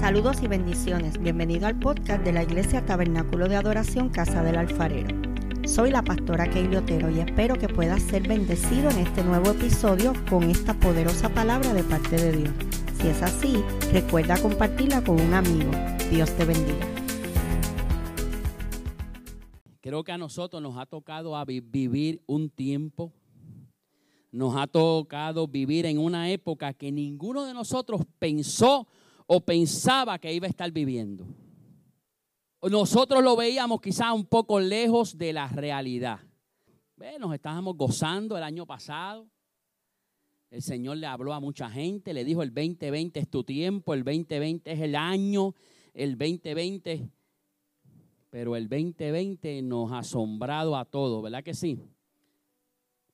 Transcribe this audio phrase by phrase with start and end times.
[0.00, 1.18] Saludos y bendiciones.
[1.18, 5.08] Bienvenido al podcast de la Iglesia Tabernáculo de Adoración Casa del Alfarero.
[5.66, 10.12] Soy la pastora Keili Otero y espero que puedas ser bendecido en este nuevo episodio
[10.28, 12.54] con esta poderosa palabra de parte de Dios.
[13.00, 15.70] Si es así, recuerda compartirla con un amigo.
[16.10, 16.86] Dios te bendiga.
[19.80, 23.14] Creo que a nosotros nos ha tocado vivir un tiempo,
[24.30, 28.86] nos ha tocado vivir en una época que ninguno de nosotros pensó
[29.26, 31.26] o pensaba que iba a estar viviendo.
[32.62, 36.20] Nosotros lo veíamos quizás un poco lejos de la realidad.
[36.96, 39.28] Ve, Nos estábamos gozando el año pasado.
[40.50, 44.04] El Señor le habló a mucha gente, le dijo el 2020 es tu tiempo, el
[44.04, 45.54] 2020 es el año,
[45.92, 47.10] el 2020
[48.36, 51.80] pero el 2020 nos ha asombrado a todos, ¿verdad que sí?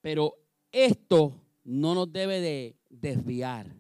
[0.01, 0.37] Pero
[0.73, 3.73] esto no nos debe de desviar.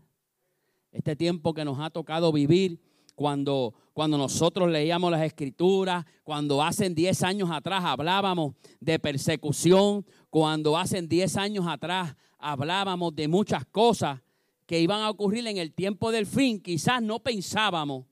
[0.92, 2.78] Este tiempo que nos ha tocado vivir
[3.14, 10.76] cuando, cuando nosotros leíamos las escrituras, cuando hace 10 años atrás hablábamos de persecución, cuando
[10.76, 14.20] hace 10 años atrás hablábamos de muchas cosas
[14.66, 18.06] que iban a ocurrir en el tiempo del fin, quizás no pensábamos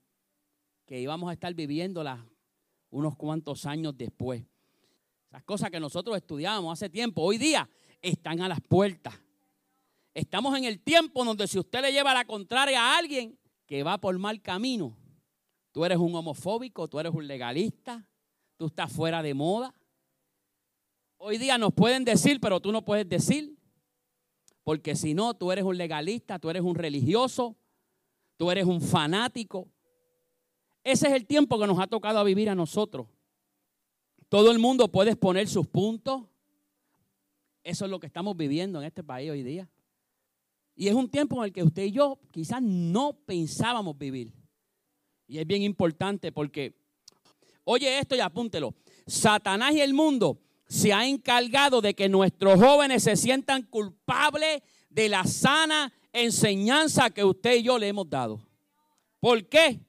[0.87, 2.20] que íbamos a estar viviéndolas
[2.91, 4.44] unos cuantos años después.
[5.28, 7.69] Esas cosas que nosotros estudiábamos hace tiempo, hoy día
[8.03, 9.15] están a las puertas.
[10.20, 13.96] Estamos en el tiempo donde si usted le lleva la contraria a alguien que va
[13.96, 14.94] por mal camino,
[15.72, 18.06] tú eres un homofóbico, tú eres un legalista,
[18.58, 19.74] tú estás fuera de moda.
[21.16, 23.56] Hoy día nos pueden decir, pero tú no puedes decir,
[24.62, 27.56] porque si no, tú eres un legalista, tú eres un religioso,
[28.36, 29.70] tú eres un fanático.
[30.84, 33.06] Ese es el tiempo que nos ha tocado vivir a nosotros.
[34.28, 36.24] Todo el mundo puede exponer sus puntos.
[37.64, 39.66] Eso es lo que estamos viviendo en este país hoy día.
[40.74, 44.32] Y es un tiempo en el que usted y yo quizás no pensábamos vivir.
[45.26, 46.74] Y es bien importante porque,
[47.64, 48.74] oye esto y apúntelo,
[49.06, 55.09] Satanás y el mundo se ha encargado de que nuestros jóvenes se sientan culpables de
[55.09, 58.41] la sana enseñanza que usted y yo le hemos dado.
[59.20, 59.80] ¿Por qué?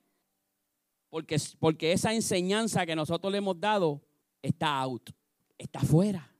[1.09, 4.01] Porque, porque esa enseñanza que nosotros le hemos dado
[4.41, 5.09] está out,
[5.57, 6.31] está fuera.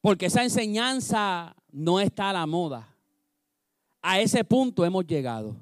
[0.00, 2.87] Porque esa enseñanza no está a la moda.
[4.02, 5.56] A ese punto hemos llegado.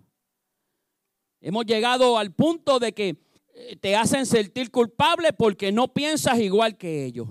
[1.41, 3.17] Hemos llegado al punto de que
[3.55, 7.29] eh, te hacen sentir culpable porque no piensas igual que ellos.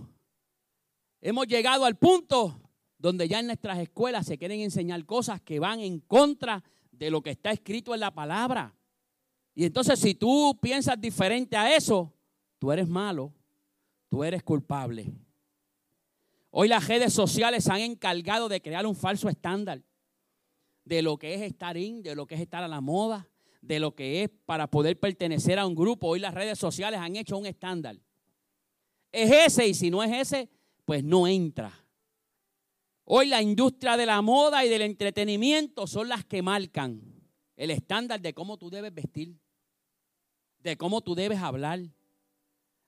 [1.21, 2.61] Hemos llegado al punto
[2.97, 7.21] donde ya en nuestras escuelas se quieren enseñar cosas que van en contra de lo
[7.21, 8.73] que está escrito en la palabra.
[9.53, 12.13] Y entonces si tú piensas diferente a eso,
[12.57, 13.33] tú eres malo,
[14.09, 15.13] tú eres culpable.
[16.49, 19.81] Hoy las redes sociales se han encargado de crear un falso estándar
[20.85, 23.27] de lo que es estar in, de lo que es estar a la moda,
[23.61, 26.07] de lo que es para poder pertenecer a un grupo.
[26.07, 27.97] Hoy las redes sociales han hecho un estándar.
[29.11, 30.49] Es ese y si no es ese,
[30.85, 31.73] pues no entra.
[33.03, 37.01] Hoy la industria de la moda y del entretenimiento son las que marcan
[37.55, 39.35] el estándar de cómo tú debes vestir,
[40.59, 41.79] de cómo tú debes hablar,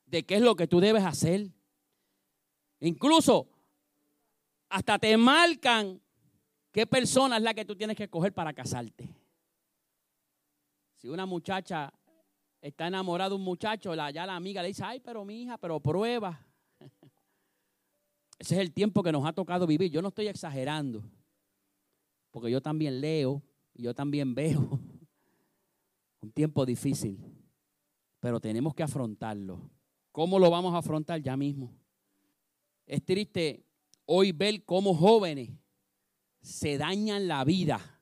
[0.05, 1.49] de qué es lo que tú debes hacer.
[2.79, 3.49] Incluso
[4.69, 6.01] hasta te marcan
[6.77, 9.09] qué persona es la que tú tienes que escoger para casarte.
[10.97, 11.91] Si una muchacha
[12.61, 15.79] está enamorada de un muchacho, ya la amiga le dice, ay, pero mi hija, pero
[15.79, 16.39] prueba.
[18.37, 19.89] Ese es el tiempo que nos ha tocado vivir.
[19.89, 21.03] Yo no estoy exagerando,
[22.29, 23.41] porque yo también leo
[23.73, 24.59] y yo también veo.
[26.21, 27.19] Un tiempo difícil,
[28.19, 29.67] pero tenemos que afrontarlo.
[30.11, 31.73] ¿Cómo lo vamos a afrontar ya mismo?
[32.85, 33.65] Es triste
[34.05, 35.49] hoy ver cómo jóvenes
[36.47, 38.01] se dañan la vida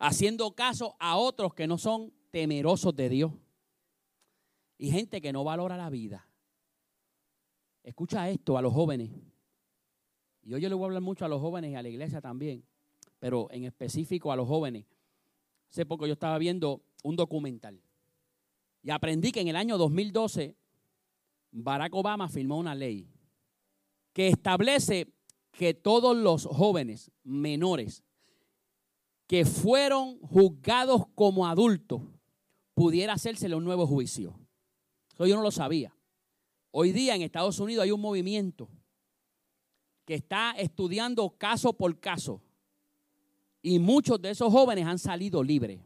[0.00, 3.32] haciendo caso a otros que no son temerosos de Dios.
[4.76, 6.28] Y gente que no valora la vida.
[7.84, 9.10] Escucha esto a los jóvenes.
[10.42, 12.20] Y hoy yo le voy a hablar mucho a los jóvenes y a la iglesia
[12.20, 12.64] también,
[13.20, 14.84] pero en específico a los jóvenes.
[15.70, 17.80] Hace poco yo estaba viendo un documental
[18.82, 20.56] y aprendí que en el año 2012
[21.52, 23.08] Barack Obama firmó una ley
[24.12, 25.14] que establece
[25.56, 28.02] que todos los jóvenes menores
[29.26, 32.02] que fueron juzgados como adultos
[32.74, 34.38] pudiera hacérsele un nuevo juicio.
[35.14, 35.96] Eso yo no lo sabía.
[36.70, 38.68] Hoy día en Estados Unidos hay un movimiento
[40.04, 42.42] que está estudiando caso por caso
[43.62, 45.80] y muchos de esos jóvenes han salido libres.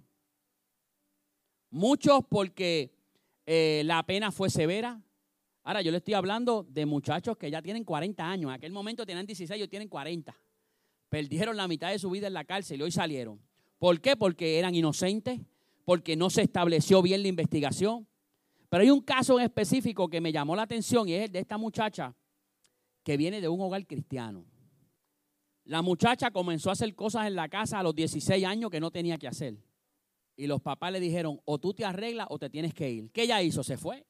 [1.70, 2.92] Muchos porque
[3.46, 5.00] eh, la pena fue severa.
[5.68, 8.48] Ahora yo le estoy hablando de muchachos que ya tienen 40 años.
[8.48, 10.34] En aquel momento tenían 16, ellos tienen 40.
[11.10, 13.38] Perdieron la mitad de su vida en la cárcel y hoy salieron.
[13.78, 14.16] ¿Por qué?
[14.16, 15.38] Porque eran inocentes,
[15.84, 18.08] porque no se estableció bien la investigación.
[18.70, 21.40] Pero hay un caso en específico que me llamó la atención y es el de
[21.40, 22.14] esta muchacha
[23.02, 24.46] que viene de un hogar cristiano.
[25.64, 28.90] La muchacha comenzó a hacer cosas en la casa a los 16 años que no
[28.90, 29.58] tenía que hacer.
[30.34, 33.10] Y los papás le dijeron, o tú te arreglas o te tienes que ir.
[33.10, 33.62] ¿Qué ella hizo?
[33.62, 34.06] Se fue.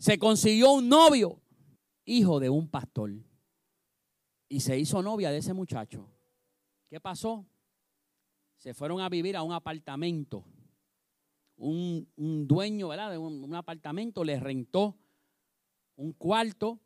[0.00, 1.42] Se consiguió un novio,
[2.06, 3.12] hijo de un pastor.
[4.48, 6.08] Y se hizo novia de ese muchacho.
[6.88, 7.46] ¿Qué pasó?
[8.56, 10.42] Se fueron a vivir a un apartamento
[11.58, 13.10] un, dueño ¿verdad?
[13.10, 14.96] de un, apartamento le rentó
[15.96, 16.80] un cuarto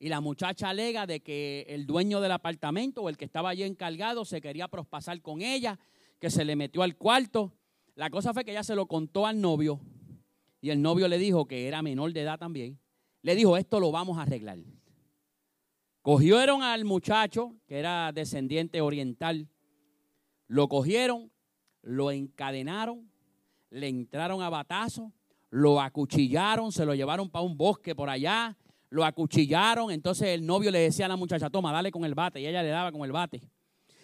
[0.00, 3.62] y la muchacha alega de que el dueño del apartamento o el que estaba allí
[3.62, 5.78] encargado se quería prospasar con ella,
[6.18, 7.52] que se le metió al cuarto.
[7.94, 9.80] La cosa fue que ella se lo contó al novio
[10.60, 12.78] y el novio le dijo que era menor de edad también.
[13.22, 14.58] Le dijo, esto lo vamos a arreglar.
[16.02, 19.48] Cogieron al muchacho, que era descendiente oriental,
[20.46, 21.32] lo cogieron,
[21.82, 23.10] lo encadenaron
[23.70, 25.12] le entraron a batazo,
[25.50, 28.56] lo acuchillaron, se lo llevaron para un bosque por allá,
[28.90, 32.40] lo acuchillaron, entonces el novio le decía a la muchacha, toma, dale con el bate,
[32.40, 33.42] y ella le daba con el bate.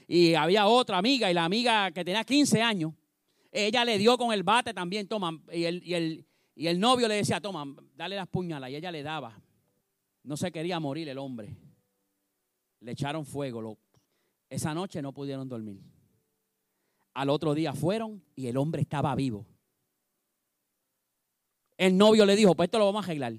[0.06, 2.92] Y había otra amiga, y la amiga que tenía 15 años,
[3.50, 7.08] ella le dio con el bate también, toma, y el, y el, y el novio
[7.08, 7.64] le decía, toma,
[7.94, 9.40] dale las puñalas, y ella le daba.
[10.22, 11.56] No se quería morir el hombre.
[12.80, 13.78] Le echaron fuego.
[14.48, 15.80] esa noche no pudieron dormir.
[17.14, 19.46] Al otro día fueron y el hombre estaba vivo.
[21.76, 23.34] El novio le dijo, pues esto lo vamos a arreglar.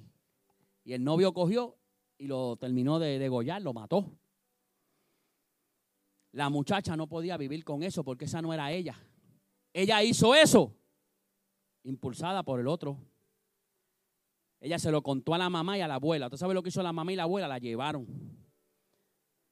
[0.83, 1.77] Y el novio cogió
[2.17, 4.11] y lo terminó de degollar, lo mató.
[6.31, 8.99] La muchacha no podía vivir con eso porque esa no era ella.
[9.71, 10.75] Ella hizo eso,
[11.83, 12.97] impulsada por el otro.
[14.59, 16.27] Ella se lo contó a la mamá y a la abuela.
[16.27, 17.47] ¿Usted sabe lo que hizo la mamá y la abuela?
[17.47, 18.07] La llevaron.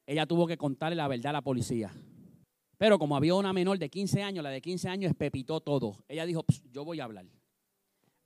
[0.06, 1.94] Ella tuvo que contarle la verdad a la policía.
[2.78, 6.04] Pero como había una menor de 15 años, la de 15 años espepitó todo.
[6.08, 7.26] Ella dijo, yo voy a hablar.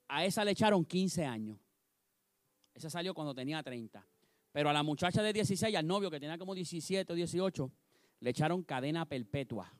[0.08, 1.60] A esa le echaron 15 años.
[2.74, 4.06] Esa salió cuando tenía 30.
[4.52, 7.72] Pero a la muchacha de 16, al novio que tenía como 17 o 18,
[8.20, 9.74] le echaron cadena perpetua.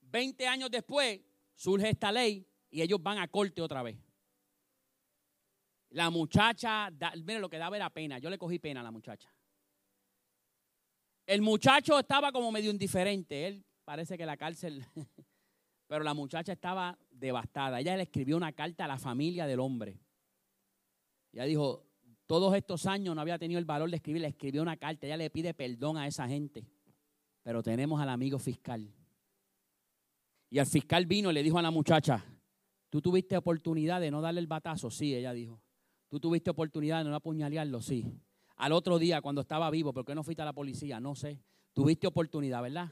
[0.00, 1.20] 20 años después
[1.58, 3.98] surge esta ley y ellos van a corte otra vez.
[5.90, 6.90] La muchacha,
[7.24, 8.18] mire lo que daba era pena.
[8.18, 9.28] Yo le cogí pena a la muchacha.
[11.26, 13.46] El muchacho estaba como medio indiferente.
[13.46, 14.86] Él parece que la cárcel
[15.88, 17.80] Pero la muchacha estaba devastada.
[17.80, 19.98] Ella le escribió una carta a la familia del hombre.
[21.32, 21.86] Ella dijo,
[22.26, 25.06] todos estos años no había tenido el valor de escribir, le escribió una carta.
[25.06, 26.66] Ella le pide perdón a esa gente.
[27.42, 28.92] Pero tenemos al amigo fiscal.
[30.50, 32.24] Y el fiscal vino y le dijo a la muchacha,
[32.88, 34.90] ¿tú tuviste oportunidad de no darle el batazo?
[34.90, 35.60] Sí, ella dijo.
[36.08, 37.82] ¿Tú tuviste oportunidad de no apuñalearlo?
[37.82, 38.06] Sí.
[38.56, 40.98] Al otro día, cuando estaba vivo, ¿por qué no fuiste a la policía?
[41.00, 41.42] No sé.
[41.74, 42.90] Tuviste oportunidad, ¿verdad?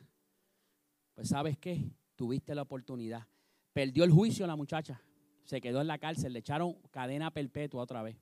[1.15, 3.27] Pues sabes qué, tuviste la oportunidad.
[3.73, 5.01] Perdió el juicio la muchacha,
[5.45, 8.17] se quedó en la cárcel, le echaron cadena perpetua otra vez.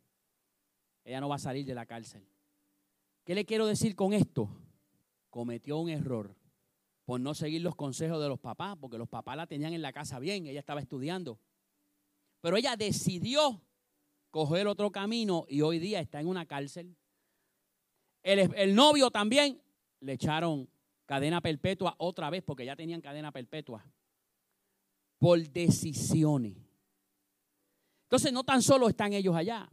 [1.04, 2.25] Ella no va a salir de la cárcel.
[3.25, 4.48] ¿Qué le quiero decir con esto?
[5.28, 6.37] Cometió un error
[7.04, 9.92] por no seguir los consejos de los papás, porque los papás la tenían en la
[9.92, 11.38] casa bien, ella estaba estudiando.
[12.40, 13.62] Pero ella decidió
[14.30, 16.96] coger otro camino y hoy día está en una cárcel.
[18.22, 19.62] El, el novio también
[20.00, 20.68] le echaron
[21.06, 23.84] cadena perpetua otra vez, porque ya tenían cadena perpetua,
[25.18, 26.56] por decisiones.
[28.04, 29.70] Entonces no tan solo están ellos allá,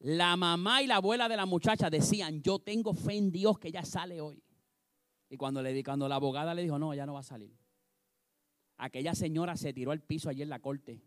[0.00, 3.68] la mamá y la abuela de la muchacha decían, yo tengo fe en Dios que
[3.68, 4.42] ella sale hoy.
[5.28, 7.56] Y cuando, le, cuando la abogada le dijo, no, ella no va a salir.
[8.76, 11.02] Aquella señora se tiró al piso allí en la corte.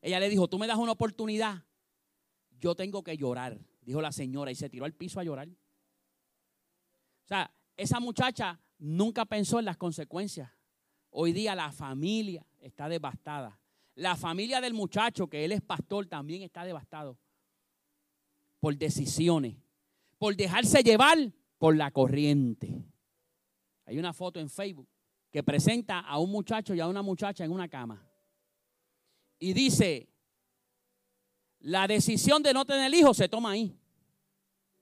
[0.00, 1.64] Ella le dijo, tú me das una oportunidad,
[2.58, 5.48] yo tengo que llorar, dijo la señora, y se tiró al piso a llorar.
[5.48, 10.50] O sea, esa muchacha nunca pensó en las consecuencias.
[11.10, 13.58] Hoy día la familia está devastada.
[13.94, 17.18] La familia del muchacho, que él es pastor, también está devastado
[18.60, 19.56] por decisiones,
[20.18, 22.84] por dejarse llevar por la corriente.
[23.86, 24.88] Hay una foto en Facebook
[25.30, 28.04] que presenta a un muchacho y a una muchacha en una cama.
[29.38, 30.08] Y dice,
[31.60, 33.78] la decisión de no tener hijos se toma ahí.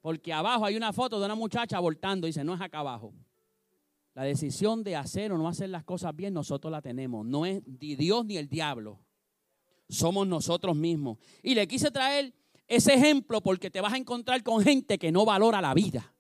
[0.00, 2.26] Porque abajo hay una foto de una muchacha abortando.
[2.26, 3.14] Dice, no es acá abajo.
[4.14, 7.26] La decisión de hacer o no hacer las cosas bien, nosotros la tenemos.
[7.26, 9.00] No es ni Dios ni el diablo.
[9.88, 11.18] Somos nosotros mismos.
[11.42, 12.32] Y le quise traer
[12.68, 16.13] ese ejemplo porque te vas a encontrar con gente que no valora la vida.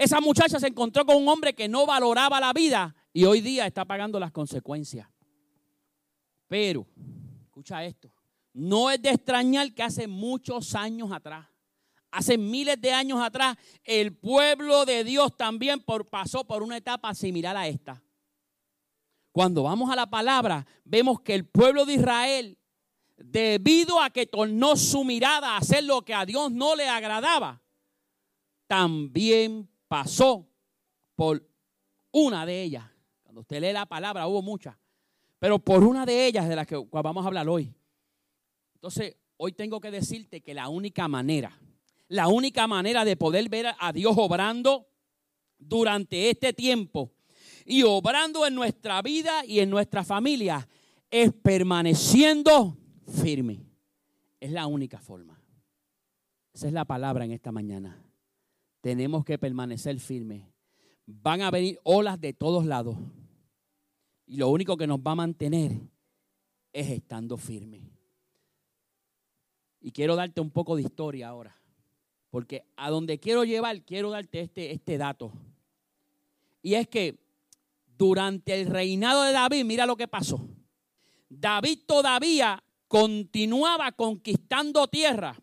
[0.00, 3.66] Esa muchacha se encontró con un hombre que no valoraba la vida y hoy día
[3.66, 5.08] está pagando las consecuencias.
[6.48, 6.86] Pero,
[7.44, 8.10] escucha esto,
[8.52, 11.46] no es de extrañar que hace muchos años atrás
[12.10, 17.56] Hace miles de años atrás, el pueblo de Dios también pasó por una etapa similar
[17.56, 18.02] a esta.
[19.30, 22.58] Cuando vamos a la palabra, vemos que el pueblo de Israel,
[23.16, 27.62] debido a que tornó su mirada a hacer lo que a Dios no le agradaba,
[28.66, 30.48] también pasó
[31.16, 31.44] por
[32.12, 32.84] una de ellas.
[33.24, 34.76] Cuando usted lee la palabra, hubo muchas,
[35.40, 37.74] pero por una de ellas de las que vamos a hablar hoy.
[38.74, 41.58] Entonces, hoy tengo que decirte que la única manera,
[42.06, 44.86] la única manera de poder ver a Dios obrando
[45.58, 47.10] durante este tiempo
[47.66, 50.68] y obrando en nuestra vida y en nuestra familia
[51.10, 52.76] es permaneciendo
[53.20, 53.66] firme.
[54.38, 55.42] Es la única forma.
[56.52, 58.00] Esa es la palabra en esta mañana.
[58.80, 60.42] Tenemos que permanecer firmes.
[61.06, 62.96] Van a venir olas de todos lados.
[64.26, 65.72] Y lo único que nos va a mantener
[66.72, 67.82] es estando firme.
[69.80, 71.56] Y quiero darte un poco de historia ahora.
[72.30, 75.32] Porque a donde quiero llevar, quiero darte este, este dato.
[76.62, 77.18] Y es que
[77.98, 80.48] durante el reinado de David, mira lo que pasó.
[81.28, 85.36] David todavía continuaba conquistando tierra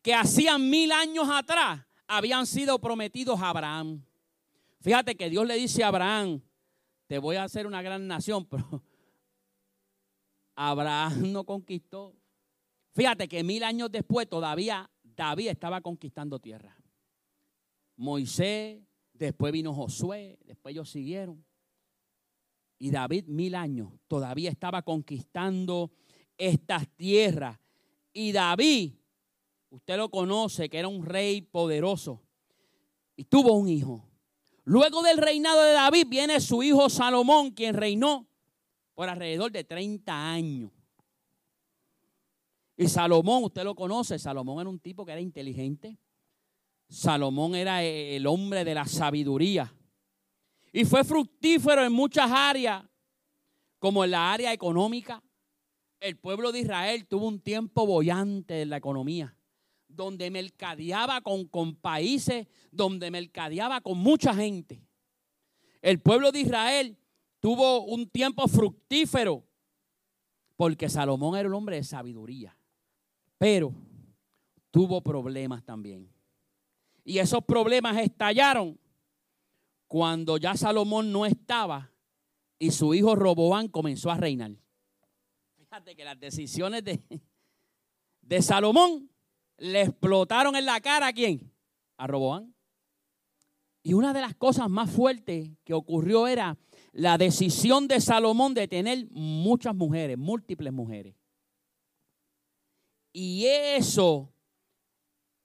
[0.00, 4.02] que hacían mil años atrás habían sido prometidos a Abraham.
[4.80, 6.40] Fíjate que Dios le dice a Abraham,
[7.06, 8.82] te voy a hacer una gran nación, pero
[10.56, 12.14] Abraham no conquistó.
[12.94, 16.76] Fíjate que mil años después todavía David estaba conquistando tierra.
[17.96, 18.80] Moisés,
[19.12, 21.44] después vino Josué, después ellos siguieron.
[22.78, 25.90] Y David mil años todavía estaba conquistando
[26.36, 27.58] estas tierras.
[28.12, 28.94] Y David,
[29.70, 32.22] usted lo conoce, que era un rey poderoso.
[33.16, 34.04] Y tuvo un hijo.
[34.64, 38.28] Luego del reinado de David viene su hijo Salomón, quien reinó
[38.94, 40.70] por alrededor de 30 años.
[42.76, 45.98] Y Salomón, usted lo conoce, Salomón era un tipo que era inteligente.
[46.88, 49.74] Salomón era el hombre de la sabiduría.
[50.72, 52.84] Y fue fructífero en muchas áreas,
[53.78, 55.22] como en la área económica.
[56.00, 59.36] El pueblo de Israel tuvo un tiempo bollante en la economía,
[59.88, 64.82] donde mercadeaba con, con países, donde mercadeaba con mucha gente.
[65.80, 66.98] El pueblo de Israel
[67.40, 69.44] tuvo un tiempo fructífero,
[70.56, 72.56] porque Salomón era un hombre de sabiduría,
[73.38, 73.74] pero
[74.70, 76.12] tuvo problemas también.
[77.04, 78.78] Y esos problemas estallaron
[79.86, 81.90] cuando ya Salomón no estaba
[82.58, 84.52] y su hijo Roboán comenzó a reinar.
[85.56, 87.00] Fíjate que las decisiones de,
[88.20, 89.10] de Salomón
[89.58, 91.52] le explotaron en la cara a quién?
[91.96, 92.54] A Roboán.
[93.82, 96.56] Y una de las cosas más fuertes que ocurrió era
[96.92, 101.14] la decisión de Salomón de tener muchas mujeres, múltiples mujeres.
[103.12, 104.32] Y eso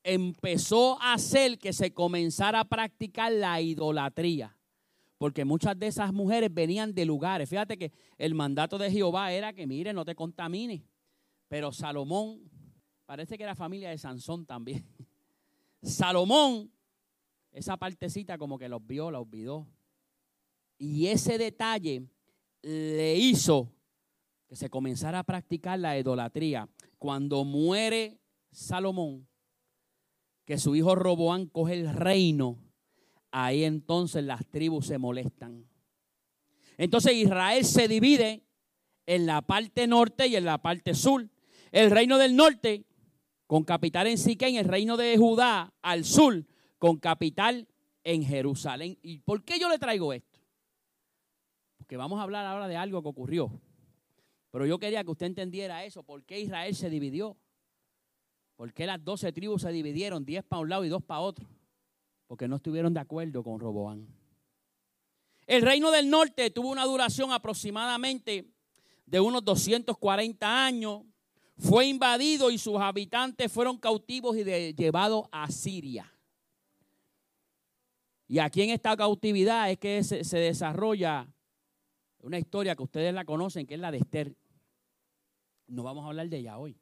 [0.04, 4.58] empezó a hacer que se comenzara a practicar la idolatría.
[5.18, 7.50] Porque muchas de esas mujeres venían de lugares.
[7.50, 10.82] Fíjate que el mandato de Jehová era que, mire, no te contamines.
[11.48, 12.42] Pero Salomón,
[13.06, 14.86] parece que era familia de Sansón también.
[15.82, 16.72] Salomón,
[17.52, 19.68] esa partecita como que los vio, la olvidó.
[20.78, 22.08] Y ese detalle
[22.62, 23.72] le hizo
[24.48, 26.68] que se comenzara a practicar la idolatría.
[26.98, 28.20] Cuando muere
[28.52, 29.28] Salomón,
[30.46, 32.58] que su hijo Roboán coge el reino,
[33.32, 35.68] ahí entonces las tribus se molestan.
[36.78, 38.44] Entonces Israel se divide
[39.06, 41.30] en la parte norte y en la parte sur.
[41.72, 42.86] El reino del norte
[43.48, 46.46] con capital en Siquén, el reino de Judá al sur
[46.78, 47.68] con capital
[48.04, 48.98] en Jerusalén.
[49.02, 50.40] ¿Y por qué yo le traigo esto?
[51.78, 53.52] Porque vamos a hablar ahora de algo que ocurrió.
[54.52, 57.38] Pero yo quería que usted entendiera eso, por qué Israel se dividió.
[58.56, 61.50] ¿Por qué las doce tribus se dividieron, diez para un lado y dos para otro?
[62.28, 64.08] Porque no estuvieron de acuerdo con Roboán.
[65.46, 68.54] El reino del norte tuvo una duración aproximadamente
[69.06, 71.02] de unos 240 años.
[71.58, 74.44] Fue invadido y sus habitantes fueron cautivos y
[74.74, 76.12] llevados a Siria.
[78.28, 81.28] Y aquí en esta cautividad es que se, se desarrolla
[82.20, 84.36] una historia que ustedes la conocen, que es la de Esther.
[85.68, 86.78] No vamos a hablar de ella hoy.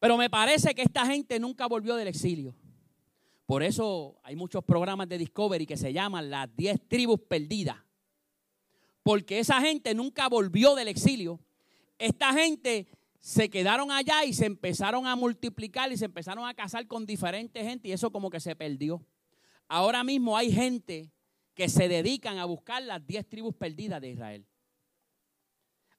[0.00, 2.54] Pero me parece que esta gente nunca volvió del exilio.
[3.46, 7.76] Por eso hay muchos programas de Discovery que se llaman las 10 tribus perdidas.
[9.02, 11.40] Porque esa gente nunca volvió del exilio.
[11.98, 12.86] Esta gente
[13.20, 17.62] se quedaron allá y se empezaron a multiplicar y se empezaron a casar con diferentes
[17.62, 19.04] gente y eso como que se perdió.
[19.66, 21.10] Ahora mismo hay gente
[21.54, 24.46] que se dedican a buscar las 10 tribus perdidas de Israel.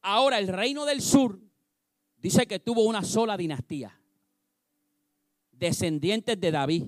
[0.02, 1.40] Ahora el reino del sur
[2.18, 4.00] dice que tuvo una sola dinastía,
[5.52, 6.86] descendientes de David,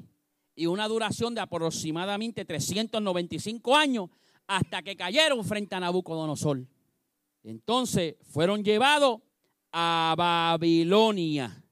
[0.56, 4.10] y una duración de aproximadamente 395 años
[4.48, 6.66] hasta que cayeron frente a Nabucodonosor.
[7.44, 9.22] Entonces fueron llevados
[9.72, 11.64] a Babilonia.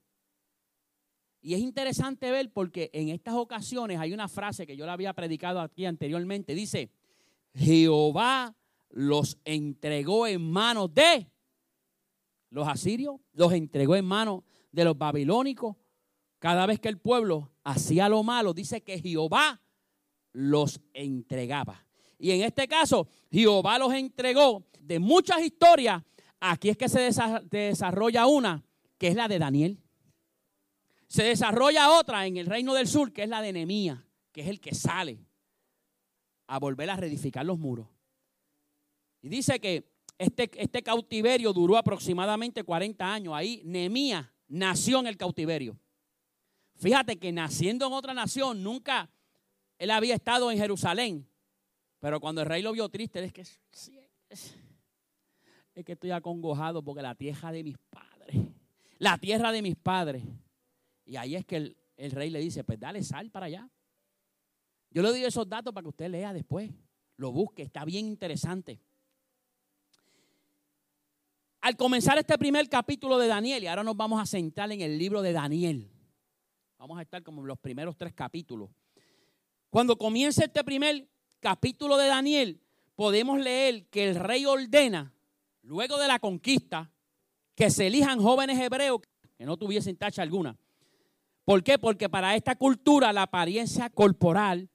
[1.41, 5.13] Y es interesante ver porque en estas ocasiones hay una frase que yo la había
[5.13, 6.53] predicado aquí anteriormente.
[6.53, 6.91] Dice,
[7.53, 8.55] Jehová
[8.89, 11.31] los entregó en manos de
[12.49, 15.77] los asirios, los entregó en manos de los babilónicos.
[16.39, 19.61] Cada vez que el pueblo hacía lo malo, dice que Jehová
[20.33, 21.85] los entregaba.
[22.17, 26.03] Y en este caso, Jehová los entregó de muchas historias.
[26.39, 27.11] Aquí es que se
[27.51, 28.63] desarrolla una,
[28.97, 29.77] que es la de Daniel.
[31.07, 33.99] Se desarrolla otra en el reino del sur, que es la de Nehemías,
[34.31, 35.19] que es el que sale
[36.47, 37.87] a volver a reedificar los muros.
[39.21, 43.33] Y dice que este, este cautiverio duró aproximadamente 40 años.
[43.35, 45.79] Ahí Nehemías nació en el cautiverio.
[46.77, 49.11] Fíjate que naciendo en otra nación, nunca
[49.77, 51.29] él había estado en Jerusalén.
[51.99, 53.43] Pero cuando el rey lo vio triste, es que,
[55.75, 58.45] es, que estoy acongojado porque la tierra de mis padres,
[58.97, 60.23] la tierra de mis padres.
[61.05, 63.69] Y ahí es que el, rey le dice, pues dale sal para allá.
[64.91, 66.71] Yo le doy esos datos para que usted lea después,
[67.17, 68.79] lo busque, está bien interesante.
[71.61, 74.97] Al comenzar este primer capítulo de Daniel, y ahora nos vamos a centrar en el
[74.97, 75.89] libro de Daniel,
[76.77, 78.69] vamos a estar como en los primeros tres capítulos.
[79.69, 81.07] Cuando comienza este primer
[81.39, 82.61] capítulo de Daniel,
[82.95, 85.13] podemos leer que el rey ordena,
[85.61, 86.91] luego de la conquista,
[87.55, 89.01] que se elijan jóvenes hebreos
[89.37, 90.57] que no tuviesen tacha alguna.
[91.43, 91.79] ¿Por qué?
[91.79, 94.69] Porque para esta cultura la apariencia corporal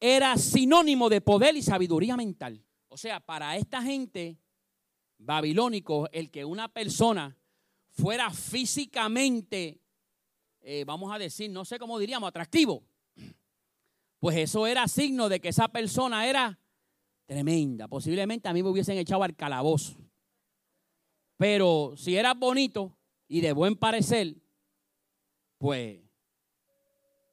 [0.00, 2.64] era sinónimo de poder y sabiduría mental.
[2.88, 4.38] O sea, para esta gente
[5.18, 7.36] babilónico, el que una persona
[7.90, 9.80] fuera físicamente,
[10.60, 12.84] eh, vamos a decir, no sé cómo diríamos, atractivo,
[14.18, 16.58] pues eso era signo de que esa persona era
[17.26, 17.88] tremenda.
[17.88, 20.03] Posiblemente a mí me hubiesen echado al calabozo.
[21.36, 22.96] Pero si era bonito
[23.28, 24.34] y de buen parecer,
[25.58, 26.00] pues...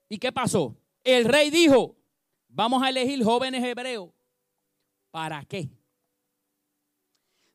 [0.09, 0.75] ¿Y qué pasó?
[1.03, 1.95] El rey dijo,
[2.49, 4.09] vamos a elegir jóvenes hebreos.
[5.09, 5.69] ¿Para qué?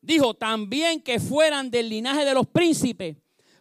[0.01, 3.17] Dijo también que fueran del linaje de los príncipes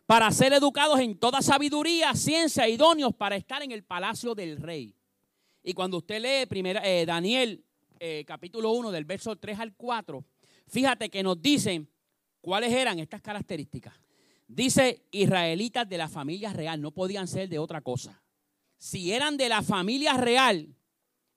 [0.05, 4.95] para ser educados en toda sabiduría, ciencia, idóneos para estar en el palacio del rey.
[5.63, 7.63] Y cuando usted lee primera, eh, Daniel
[7.99, 10.23] eh, capítulo 1 del verso 3 al 4,
[10.67, 11.89] fíjate que nos dicen
[12.45, 13.93] cuáles eran estas características.
[14.47, 18.21] Dice israelitas de la familia real, no podían ser de otra cosa.
[18.77, 20.75] Si eran de la familia real,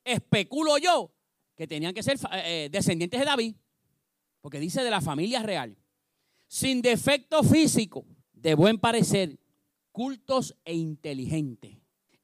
[0.04, 1.10] especulo yo
[1.56, 3.54] que tenían que ser eh, descendientes de David,
[4.42, 5.78] porque dice de la familia real,
[6.46, 9.38] sin defecto físico, de buen parecer,
[9.90, 11.78] cultos e inteligentes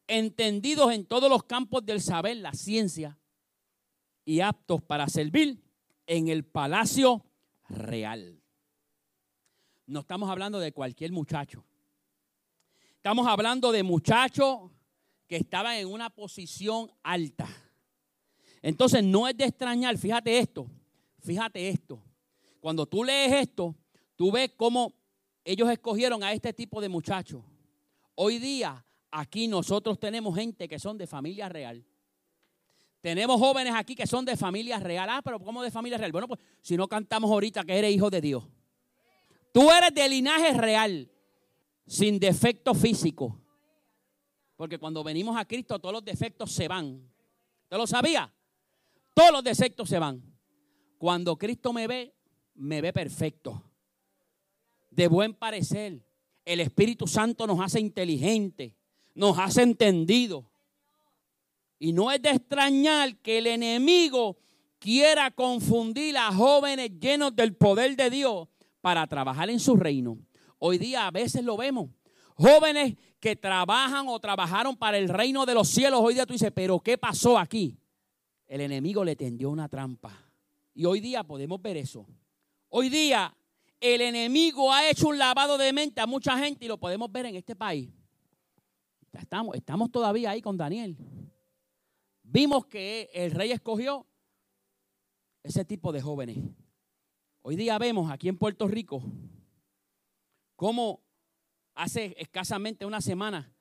[0.06, 3.18] entendidos en todos los campos del saber, la ciencia,
[4.24, 5.62] y aptos para servir
[6.06, 7.24] en el palacio
[7.68, 8.43] real.
[9.86, 11.64] No estamos hablando de cualquier muchacho.
[12.96, 14.70] Estamos hablando de muchachos
[15.26, 17.48] que estaban en una posición alta.
[18.62, 20.70] Entonces no es de extrañar, fíjate esto,
[21.20, 22.02] fíjate esto.
[22.60, 23.74] Cuando tú lees esto,
[24.16, 24.94] tú ves cómo
[25.44, 27.42] ellos escogieron a este tipo de muchachos.
[28.14, 28.84] Hoy día
[29.16, 31.84] Aquí nosotros tenemos gente que son de familia real.
[33.00, 35.08] Tenemos jóvenes aquí que son de familia real.
[35.08, 36.10] Ah, pero ¿cómo de familia real?
[36.10, 38.42] Bueno, pues si no cantamos ahorita que eres hijo de Dios.
[39.54, 41.08] Tú eres de linaje real,
[41.86, 43.40] sin defecto físico.
[44.56, 47.08] Porque cuando venimos a Cristo todos los defectos se van.
[47.68, 48.34] ¿Te lo sabía?
[49.14, 50.20] Todos los defectos se van.
[50.98, 52.12] Cuando Cristo me ve,
[52.54, 53.62] me ve perfecto.
[54.90, 56.04] De buen parecer.
[56.44, 58.72] El Espíritu Santo nos hace inteligentes
[59.14, 60.50] nos hace entendido.
[61.78, 64.36] Y no es de extrañar que el enemigo
[64.78, 68.48] quiera confundir a jóvenes llenos del poder de Dios
[68.84, 70.18] para trabajar en su reino.
[70.58, 71.88] Hoy día a veces lo vemos.
[72.34, 76.00] Jóvenes que trabajan o trabajaron para el reino de los cielos.
[76.02, 77.78] Hoy día tú dices, pero ¿qué pasó aquí?
[78.46, 80.12] El enemigo le tendió una trampa.
[80.74, 82.06] Y hoy día podemos ver eso.
[82.68, 83.34] Hoy día
[83.80, 87.24] el enemigo ha hecho un lavado de mente a mucha gente y lo podemos ver
[87.24, 87.88] en este país.
[89.14, 90.94] Estamos, estamos todavía ahí con Daniel.
[92.22, 94.06] Vimos que el rey escogió
[95.42, 96.36] ese tipo de jóvenes.
[97.46, 99.02] Hoy día vemos aquí en Puerto Rico
[100.56, 101.02] cómo
[101.74, 103.52] hace escasamente una semana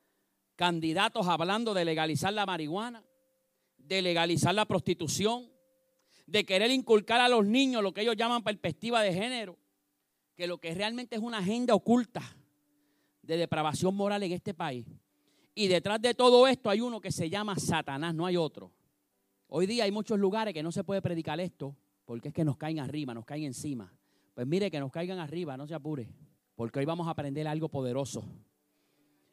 [0.55, 3.03] candidatos hablando de legalizar la marihuana,
[3.77, 5.51] de legalizar la prostitución,
[6.27, 9.57] de querer inculcar a los niños lo que ellos llaman perspectiva de género,
[10.37, 12.21] que lo que realmente es una agenda oculta
[13.21, 14.85] de depravación moral en este país.
[15.55, 18.71] Y detrás de todo esto hay uno que se llama Satanás, no hay otro.
[19.47, 22.57] Hoy día hay muchos lugares que no se puede predicar esto porque es que nos
[22.57, 23.93] caen arriba, nos caen encima.
[24.33, 26.09] Pues mire, que nos caigan arriba, no se apure,
[26.55, 28.23] porque hoy vamos a aprender algo poderoso.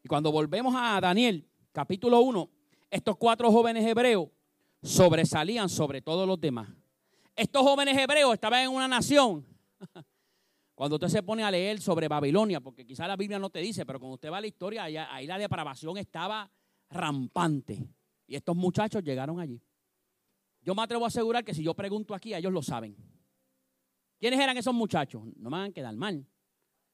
[0.02, 2.50] Y cuando volvemos a Daniel, capítulo 1,
[2.90, 4.28] estos cuatro jóvenes hebreos
[4.82, 6.68] sobresalían sobre todos los demás.
[7.36, 9.46] Estos jóvenes hebreos estaban en una nación.
[10.74, 13.84] Cuando usted se pone a leer sobre Babilonia, porque quizá la Biblia no te dice,
[13.84, 16.50] pero cuando usted va a la historia, ahí, la depravación estaba
[16.88, 17.86] rampante.
[18.26, 19.60] Y estos muchachos llegaron allí.
[20.62, 22.96] Yo me atrevo a asegurar que si yo pregunto aquí, ellos lo saben.
[24.18, 25.22] ¿Quiénes eran esos muchachos?
[25.36, 26.26] No me van a quedar mal.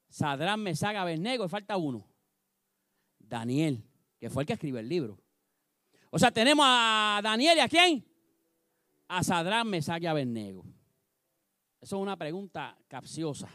[0.09, 2.09] Sadrán, Mesaga, Abednego, y falta uno.
[3.18, 3.85] Daniel,
[4.20, 5.20] que fue el que escribió el libro.
[6.11, 8.07] O sea, tenemos a Daniel y a quién?
[9.09, 10.64] A Sadrán, Mesaga y Abednego.
[11.81, 13.48] Eso es una pregunta capciosa.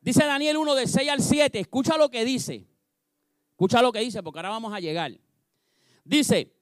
[0.00, 1.60] Dice Daniel 1 de 6 al 7.
[1.60, 2.66] Escucha lo que dice.
[3.50, 5.12] Escucha lo que dice, porque ahora vamos a llegar.
[6.04, 6.59] Dice,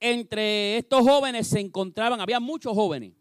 [0.00, 3.12] entre estos jóvenes se encontraban, había muchos jóvenes,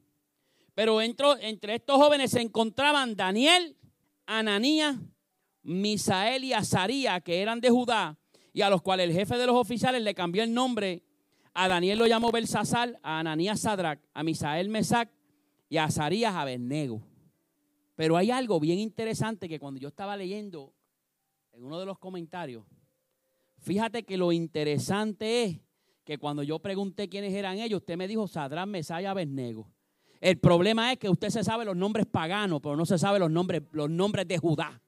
[0.73, 3.75] pero entre estos jóvenes se encontraban Daniel,
[4.25, 4.97] Ananías,
[5.61, 8.17] Misael y Azaría, que eran de Judá,
[8.53, 11.03] y a los cuales el jefe de los oficiales le cambió el nombre.
[11.53, 15.11] A Daniel lo llamó Belsasar, a Ananías Sadrach, a Misael Mesac
[15.67, 17.01] y a Azarías Abednego.
[17.95, 20.73] Pero hay algo bien interesante que cuando yo estaba leyendo
[21.51, 22.63] en uno de los comentarios,
[23.57, 25.59] fíjate que lo interesante es
[26.09, 29.71] que cuando yo pregunté quiénes eran ellos, usted me dijo Sadrán, Mesaya, Abednego.
[30.19, 33.29] El problema es que usted se sabe los nombres paganos, pero no se sabe los
[33.29, 34.81] nombres, los nombres de Judá.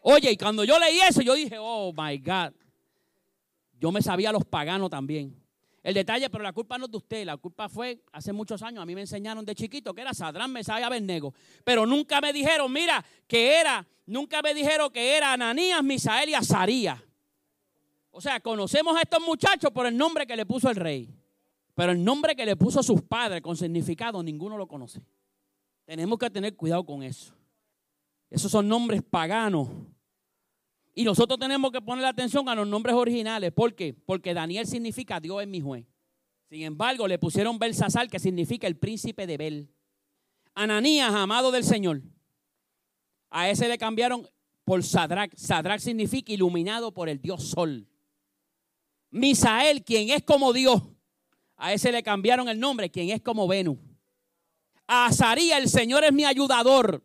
[0.00, 2.54] Oye, y cuando yo leí eso, yo dije, oh my God.
[3.78, 5.38] Yo me sabía los paganos también.
[5.82, 8.80] El detalle, pero la culpa no es de usted, la culpa fue hace muchos años.
[8.80, 11.34] A mí me enseñaron de chiquito que era Sadrán, Mesaya y Abednego.
[11.62, 16.34] Pero nunca me dijeron, mira, que era, nunca me dijeron que era Ananías, Misael y
[16.34, 17.02] Azarías.
[18.16, 21.12] O sea, conocemos a estos muchachos por el nombre que le puso el rey.
[21.74, 25.02] Pero el nombre que le puso a sus padres con significado, ninguno lo conoce.
[25.84, 27.34] Tenemos que tener cuidado con eso.
[28.30, 29.68] Esos son nombres paganos.
[30.94, 33.50] Y nosotros tenemos que poner atención a los nombres originales.
[33.50, 33.92] ¿Por qué?
[33.92, 35.84] Porque Daniel significa Dios es mi juez.
[36.48, 39.74] Sin embargo, le pusieron Belsasar, que significa el príncipe de Bel.
[40.54, 42.00] Ananías, amado del Señor.
[43.30, 44.28] A ese le cambiaron
[44.64, 45.34] por Sadrach.
[45.34, 47.88] Sadrach significa iluminado por el Dios Sol.
[49.14, 50.82] Misael, quien es como Dios.
[51.56, 53.78] A ese le cambiaron el nombre, quien es como Venus.
[54.88, 57.00] A Azaría, el Señor es mi ayudador.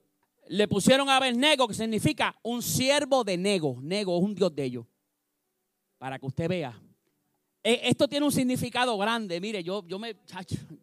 [0.48, 3.78] Le pusieron a Abednego, que significa un siervo de Nego.
[3.80, 4.86] Nego es un dios de ellos.
[6.00, 6.82] Para que usted vea.
[7.64, 9.40] E, esto tiene un significado grande.
[9.40, 10.16] Mire, yo, yo, me,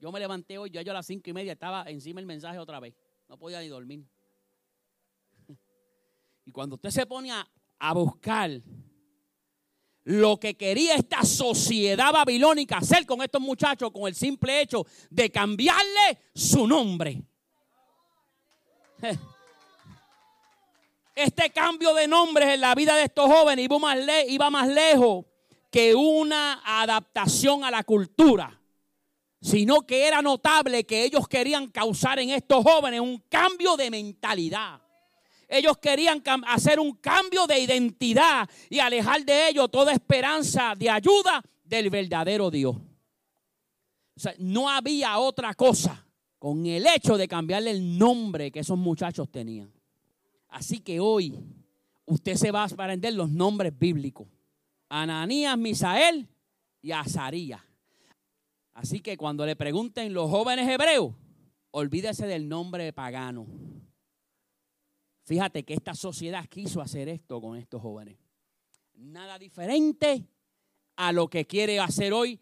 [0.00, 2.78] yo me levanté hoy, yo a las cinco y media estaba encima el mensaje otra
[2.78, 2.94] vez.
[3.28, 4.06] No podía ni dormir.
[6.44, 8.60] Y cuando usted se pone a buscar
[10.06, 15.30] lo que quería esta sociedad babilónica hacer con estos muchachos con el simple hecho de
[15.30, 17.22] cambiarle su nombre.
[21.16, 23.96] Este cambio de nombres en la vida de estos jóvenes iba más,
[24.28, 25.24] iba más lejos
[25.70, 28.60] que una adaptación a la cultura,
[29.40, 34.82] sino que era notable que ellos querían causar en estos jóvenes un cambio de mentalidad.
[35.48, 41.42] Ellos querían hacer un cambio de identidad y alejar de ellos toda esperanza de ayuda
[41.64, 42.76] del verdadero Dios.
[44.38, 46.04] No había otra cosa
[46.38, 49.72] con el hecho de cambiarle el nombre que esos muchachos tenían.
[50.48, 51.38] Así que hoy
[52.06, 54.26] usted se va a aprender los nombres bíblicos.
[54.88, 56.28] Ananías, Misael
[56.80, 57.60] y Azarías.
[58.74, 61.14] Así que cuando le pregunten los jóvenes hebreos,
[61.70, 63.46] olvídese del nombre pagano.
[65.26, 68.16] Fíjate que esta sociedad quiso hacer esto con estos jóvenes.
[68.94, 70.24] Nada diferente
[70.94, 72.38] a lo que quiere hacer hoy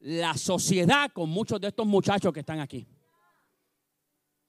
[0.00, 2.88] la sociedad con muchos de estos muchachos que están aquí.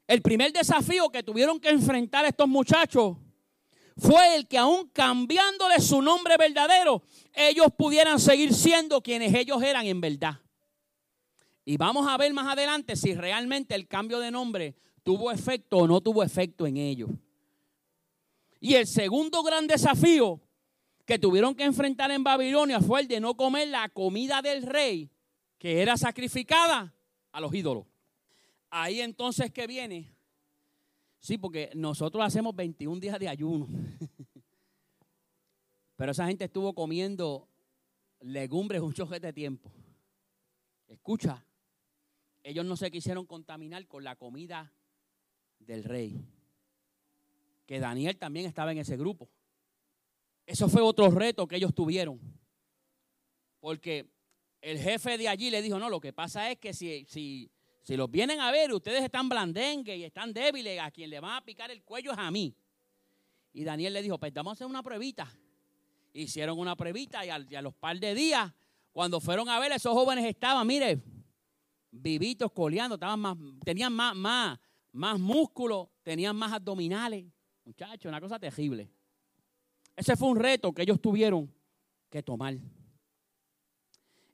[0.08, 3.18] El primer desafío que tuvieron que enfrentar estos muchachos
[3.98, 9.86] fue el que aún cambiándole su nombre verdadero, ellos pudieran seguir siendo quienes ellos eran
[9.86, 10.40] en verdad.
[11.66, 15.88] Y vamos a ver más adelante si realmente el cambio de nombre tuvo efecto o
[15.88, 17.10] no tuvo efecto en ellos.
[18.64, 20.40] Y el segundo gran desafío
[21.06, 25.12] que tuvieron que enfrentar en Babilonia fue el de no comer la comida del rey
[25.58, 26.96] que era sacrificada
[27.34, 27.86] a los ídolos.
[28.70, 30.16] Ahí entonces que viene.
[31.20, 33.68] Sí, porque nosotros hacemos 21 días de ayuno.
[35.98, 37.50] Pero esa gente estuvo comiendo
[38.22, 39.74] legumbres un choque de tiempo.
[40.88, 41.46] Escucha,
[42.42, 44.72] ellos no se quisieron contaminar con la comida
[45.60, 46.26] del rey
[47.66, 49.30] que Daniel también estaba en ese grupo.
[50.46, 52.20] Eso fue otro reto que ellos tuvieron.
[53.60, 54.10] Porque
[54.62, 57.50] el jefe de allí le dijo, no, lo que pasa es que si, si,
[57.82, 61.36] si los vienen a ver, ustedes están blandengues y están débiles, a quien le van
[61.36, 62.56] a picar el cuello es a mí.
[63.54, 65.32] Y Daniel le dijo, pues vamos a hacer una pruebita.
[66.14, 68.54] Hicieron una pruebita y a, los par de días,
[68.92, 71.02] cuando fueron a ver, esos jóvenes estaban, mire,
[71.92, 74.60] vivitos, coleando, estaban más, tenían más, más,
[74.92, 77.26] más músculo, tenían más abdominales.
[77.66, 78.90] Muchachos, una cosa terrible.
[79.96, 81.54] Ese fue un reto que ellos tuvieron
[82.10, 82.58] que tomar.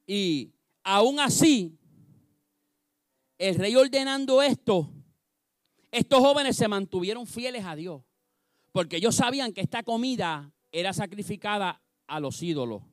[0.07, 0.51] Y
[0.83, 1.77] aún así,
[3.37, 4.91] el rey ordenando esto,
[5.91, 8.01] estos jóvenes se mantuvieron fieles a Dios,
[8.71, 12.83] porque ellos sabían que esta comida era sacrificada a los ídolos.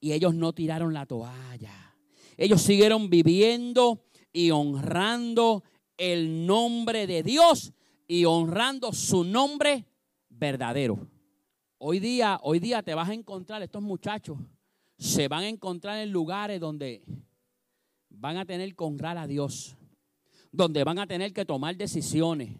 [0.00, 1.94] Y ellos no tiraron la toalla.
[2.36, 5.62] Ellos siguieron viviendo y honrando
[5.96, 7.72] el nombre de Dios
[8.10, 9.86] y honrando su nombre
[10.28, 11.06] verdadero.
[11.78, 14.36] Hoy día, hoy día te vas a encontrar, estos muchachos
[14.98, 17.04] se van a encontrar en lugares donde
[18.08, 19.76] van a tener que honrar a Dios,
[20.50, 22.58] donde van a tener que tomar decisiones.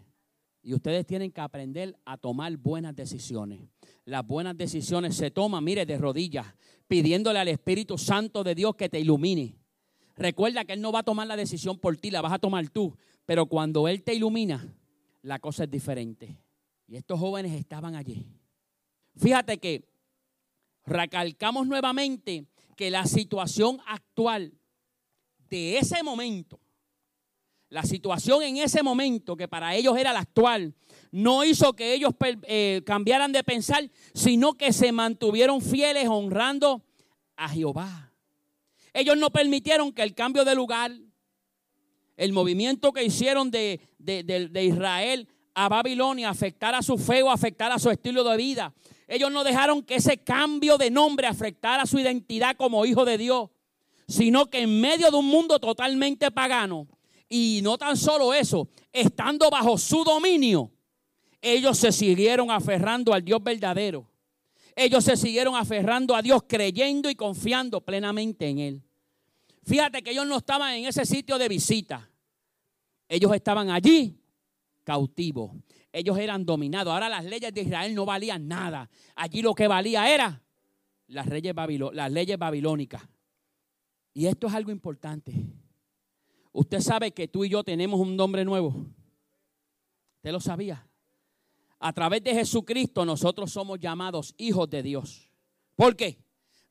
[0.63, 3.59] Y ustedes tienen que aprender a tomar buenas decisiones.
[4.05, 6.47] Las buenas decisiones se toman, mire, de rodillas,
[6.87, 9.57] pidiéndole al Espíritu Santo de Dios que te ilumine.
[10.15, 12.69] Recuerda que Él no va a tomar la decisión por ti, la vas a tomar
[12.69, 12.95] tú.
[13.25, 14.73] Pero cuando Él te ilumina,
[15.21, 16.37] la cosa es diferente.
[16.87, 18.27] Y estos jóvenes estaban allí.
[19.15, 19.87] Fíjate que
[20.85, 24.53] recalcamos nuevamente que la situación actual
[25.49, 26.59] de ese momento,
[27.69, 30.73] la situación en ese momento que para ellos era la actual,
[31.11, 36.83] no hizo que ellos eh, cambiaran de pensar, sino que se mantuvieron fieles honrando
[37.35, 38.13] a Jehová.
[38.93, 40.91] Ellos no permitieron que el cambio de lugar,
[42.21, 47.89] el movimiento que hicieron de, de Israel a Babilonia afectara su fe o afectara su
[47.89, 48.73] estilo de vida.
[49.07, 53.49] Ellos no dejaron que ese cambio de nombre afectara su identidad como hijo de Dios,
[54.07, 56.87] sino que en medio de un mundo totalmente pagano,
[57.27, 60.71] y no tan solo eso, estando bajo su dominio,
[61.41, 64.07] ellos se siguieron aferrando al Dios verdadero.
[64.75, 68.83] Ellos se siguieron aferrando a Dios, creyendo y confiando plenamente en Él.
[69.63, 72.10] Fíjate que ellos no estaban en ese sitio de visita.
[73.11, 74.17] Ellos estaban allí
[74.83, 75.51] cautivos
[75.93, 76.93] ellos eran dominados.
[76.93, 78.89] Ahora las leyes de Israel no valían nada.
[79.15, 80.41] Allí lo que valía era
[81.07, 83.01] las, las leyes babilónicas.
[84.13, 85.33] Y esto es algo importante.
[86.53, 88.69] Usted sabe que tú y yo tenemos un nombre nuevo.
[90.17, 90.87] ¿Usted lo sabía?
[91.79, 95.31] A través de Jesucristo nosotros somos llamados hijos de Dios.
[95.75, 96.19] ¿Por qué?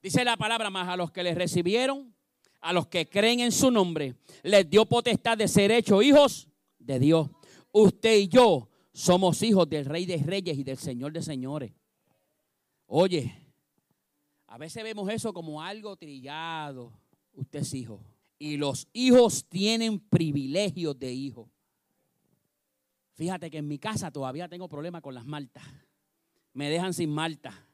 [0.03, 2.15] Dice la palabra más a los que les recibieron,
[2.61, 6.99] a los que creen en su nombre, les dio potestad de ser hechos hijos de
[6.99, 7.31] Dios.
[7.73, 11.73] Usted y yo somos hijos del Rey de Reyes y del Señor de Señores.
[12.87, 13.35] Oye,
[14.47, 16.93] a veces vemos eso como algo trillado.
[17.33, 18.03] Usted es hijo.
[18.39, 21.49] Y los hijos tienen privilegios de hijo.
[23.15, 25.63] Fíjate que en mi casa todavía tengo problemas con las maltas.
[26.53, 27.67] Me dejan sin malta.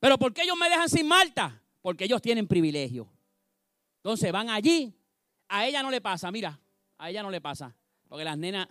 [0.00, 1.62] ¿Pero por qué ellos me dejan sin malta?
[1.82, 3.08] Porque ellos tienen privilegio.
[4.08, 4.90] Entonces van allí.
[5.48, 6.58] A ella no le pasa, mira,
[6.96, 7.76] a ella no le pasa.
[8.08, 8.66] Porque las nenas,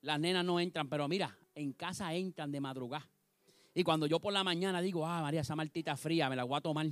[0.00, 3.06] las nenas no entran, pero mira, en casa entran de madrugada.
[3.74, 6.56] Y cuando yo por la mañana digo, ah, María, esa maltita fría, me la voy
[6.56, 6.86] a tomar.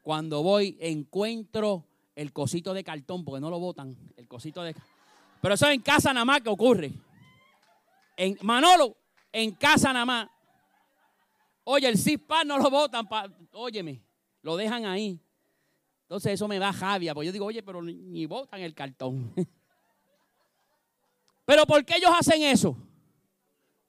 [0.00, 4.74] Cuando voy, encuentro el cosito de cartón, porque no lo botan, el cosito de
[5.42, 6.94] Pero eso en casa nada más que ocurre.
[8.16, 8.96] En Manolo,
[9.32, 10.28] en casa nada más.
[11.64, 13.06] Oye, el CISPAR no lo botan,
[13.52, 14.00] óyeme,
[14.40, 15.20] lo dejan ahí.
[16.08, 19.30] Entonces eso me da javia, porque yo digo, oye, pero ni botan el cartón.
[21.44, 22.76] Pero ¿por qué ellos hacen eso?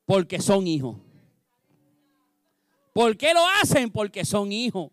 [0.05, 0.95] Porque son hijos.
[2.93, 3.89] ¿Por qué lo hacen?
[3.89, 4.91] Porque son hijos.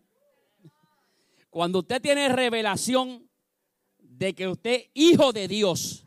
[1.49, 3.25] Cuando usted tiene revelación
[3.99, 6.05] de que usted es hijo de Dios,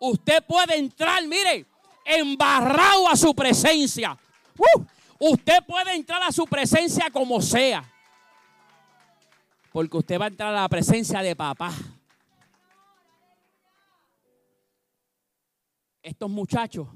[0.00, 1.64] usted puede entrar, mire,
[2.04, 4.18] embarrado a su presencia.
[4.56, 7.88] Uh, usted puede entrar a su presencia como sea.
[9.78, 11.72] Porque usted va a entrar a la presencia de papá.
[16.02, 16.88] estos muchachos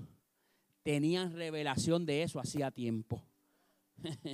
[0.82, 3.22] tenían revelación de eso hacía tiempo.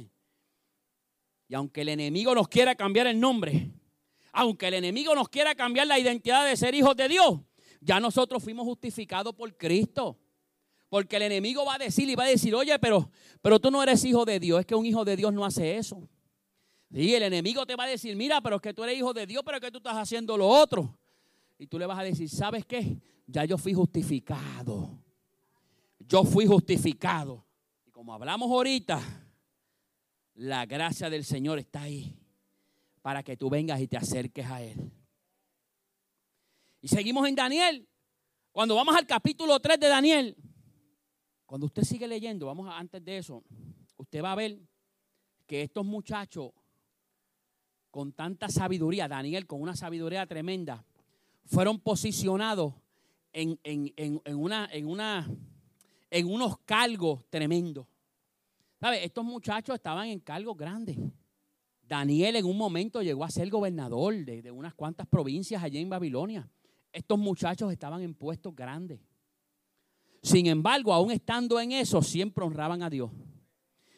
[1.47, 3.71] y aunque el enemigo nos quiera cambiar el nombre,
[4.33, 7.41] aunque el enemigo nos quiera cambiar la identidad de ser hijos de Dios,
[7.83, 10.17] ya nosotros fuimos justificados por Cristo.
[10.89, 13.11] Porque el enemigo va a decir y va a decir, oye, pero,
[13.43, 14.61] pero tú no eres hijo de Dios.
[14.61, 16.09] Es que un hijo de Dios no hace eso.
[16.91, 19.27] Y el enemigo te va a decir, mira, pero es que tú eres hijo de
[19.27, 20.99] Dios, pero es que tú estás haciendo lo otro.
[21.59, 22.99] Y tú le vas a decir, ¿sabes qué?
[23.29, 24.99] ya yo fui justificado.
[26.01, 27.47] Yo fui justificado.
[27.87, 29.01] Y como hablamos ahorita,
[30.35, 32.17] la gracia del Señor está ahí
[33.03, 34.91] para que tú vengas y te acerques a Él.
[36.81, 37.87] Y seguimos en Daniel.
[38.51, 40.37] Cuando vamos al capítulo 3 de Daniel,
[41.45, 43.45] cuando usted sigue leyendo, vamos antes de eso,
[43.97, 44.59] usted va a ver
[45.47, 46.53] que estos muchachos
[47.91, 50.85] con tanta sabiduría, Daniel con una sabiduría tremenda,
[51.45, 52.75] fueron posicionados
[53.33, 53.59] en,
[54.35, 55.31] una, en, una,
[56.11, 57.87] en unos cargos tremendos.
[58.81, 59.05] ¿Sabe?
[59.05, 60.97] Estos muchachos estaban en cargos grandes.
[61.83, 65.89] Daniel en un momento llegó a ser gobernador de, de unas cuantas provincias allí en
[65.89, 66.49] Babilonia.
[66.93, 69.01] Estos muchachos estaban en puestos grandes.
[70.23, 73.11] Sin embargo, aún estando en eso, siempre honraban a Dios.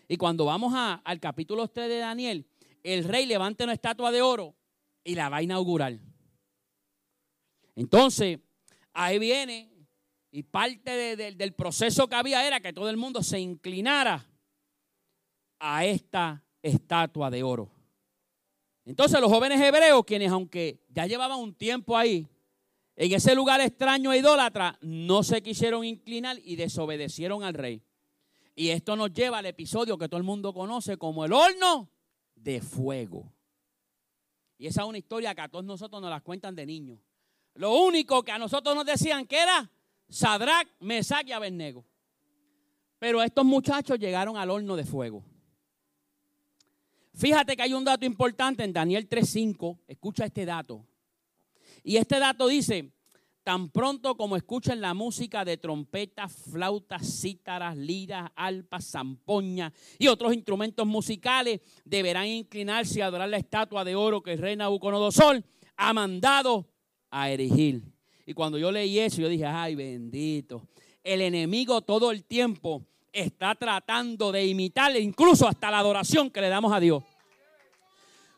[0.07, 2.46] Y cuando vamos al capítulo 3 de Daniel,
[2.83, 4.55] el rey levanta una estatua de oro
[5.05, 5.99] y la va a inaugurar.
[7.75, 8.38] Entonces,
[8.93, 9.71] ahí viene
[10.33, 14.27] y parte del proceso que había era que todo el mundo se inclinara
[15.59, 17.71] a esta estatua de oro.
[18.85, 22.29] Entonces los jóvenes hebreos, quienes aunque ya llevaban un tiempo ahí,
[22.97, 27.83] en ese lugar extraño e idólatra, no se quisieron inclinar y desobedecieron al rey.
[28.55, 31.90] Y esto nos lleva al episodio que todo el mundo conoce como el horno
[32.42, 33.33] de fuego.
[34.59, 36.98] Y esa es una historia que a todos nosotros nos la cuentan de niños.
[37.55, 39.70] Lo único que a nosotros nos decían que era
[40.09, 41.85] Sadrach, Mesach y Abednego.
[42.98, 45.24] Pero estos muchachos llegaron al horno de fuego.
[47.14, 49.79] Fíjate que hay un dato importante en Daniel 3.5.
[49.88, 50.87] Escucha este dato.
[51.83, 52.92] Y este dato dice,
[53.42, 60.35] tan pronto como escuchen la música de trompetas, flautas, cítaras, liras, alpas, zampoñas y otros
[60.35, 65.42] instrumentos musicales, deberán inclinarse a adorar la estatua de oro que el rey Nabucodonosor
[65.76, 66.68] ha mandado
[67.11, 67.83] a erigir.
[68.26, 70.68] Y cuando yo leí eso, yo dije, ay bendito,
[71.03, 76.48] el enemigo todo el tiempo está tratando de imitar incluso hasta la adoración que le
[76.48, 77.03] damos a Dios.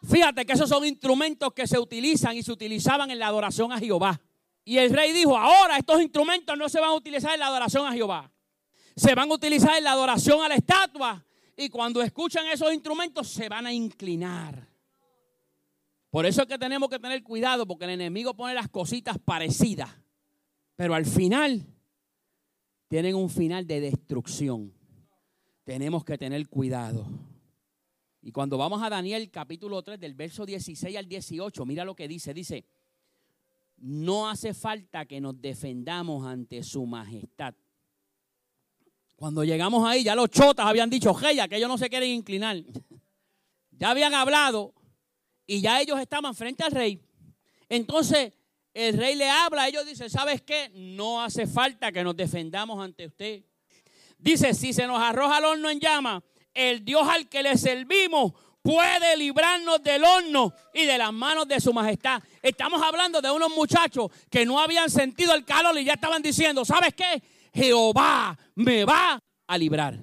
[0.08, 3.78] Fíjate que esos son instrumentos que se utilizan y se utilizaban en la adoración a
[3.78, 4.20] Jehová.
[4.64, 7.86] Y el rey dijo, ahora estos instrumentos no se van a utilizar en la adoración
[7.86, 8.30] a Jehová.
[8.94, 11.24] Se van a utilizar en la adoración a la estatua.
[11.56, 14.68] Y cuando escuchan esos instrumentos se van a inclinar.
[16.10, 19.90] Por eso es que tenemos que tener cuidado porque el enemigo pone las cositas parecidas.
[20.76, 21.66] Pero al final
[22.88, 24.72] tienen un final de destrucción.
[25.64, 27.06] Tenemos que tener cuidado.
[28.20, 32.06] Y cuando vamos a Daniel capítulo 3 del verso 16 al 18, mira lo que
[32.06, 32.34] dice.
[32.34, 32.64] Dice,
[33.82, 37.54] no hace falta que nos defendamos ante su majestad.
[39.16, 42.56] Cuando llegamos ahí, ya los chotas habían dicho, ya que ellos no se quieren inclinar.
[43.72, 44.72] ya habían hablado
[45.46, 47.00] y ya ellos estaban frente al rey.
[47.68, 48.32] Entonces
[48.72, 50.70] el rey le habla, ellos dicen, ¿sabes qué?
[50.74, 53.42] No hace falta que nos defendamos ante usted.
[54.16, 56.22] Dice, si se nos arroja el horno en llama,
[56.54, 58.32] el Dios al que le servimos
[58.62, 62.22] puede librarnos del horno y de las manos de su majestad.
[62.40, 66.64] Estamos hablando de unos muchachos que no habían sentido el calor y ya estaban diciendo,
[66.64, 67.22] ¿sabes qué?
[67.52, 69.98] Jehová me va a librar.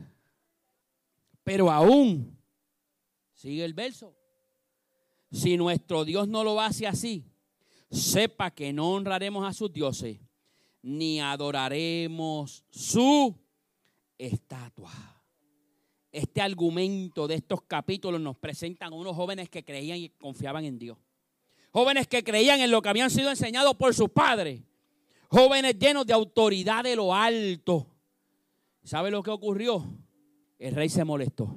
[1.43, 2.37] Pero aún,
[3.33, 4.13] sigue el verso,
[5.31, 7.25] si nuestro Dios no lo hace así,
[7.89, 10.19] sepa que no honraremos a sus dioses,
[10.81, 13.35] ni adoraremos su
[14.17, 15.18] estatua
[16.11, 20.79] este argumento de estos capítulos nos presentan a unos jóvenes que creían y confiaban en
[20.79, 20.97] Dios.
[21.71, 24.61] Jóvenes que creían en lo que habían sido enseñados por sus padres.
[25.29, 27.87] Jóvenes llenos de autoridad de lo alto.
[28.83, 29.85] ¿Sabe lo que ocurrió?
[30.57, 31.55] El rey se molestó.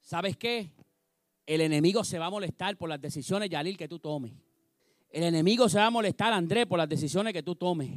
[0.00, 0.70] ¿Sabes qué?
[1.44, 4.32] El enemigo se va a molestar por las decisiones, Yalil, que tú tomes.
[5.10, 7.90] El enemigo se va a molestar, Andrés, por las decisiones que tú tomes.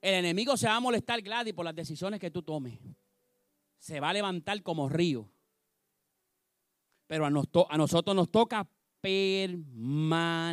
[0.00, 2.76] El enemigo se va a molestar, Gladys, por las decisiones que tú tomes
[3.82, 5.28] se va a levantar como río.
[7.08, 10.46] Pero a, a nosotros nos toca permanecer.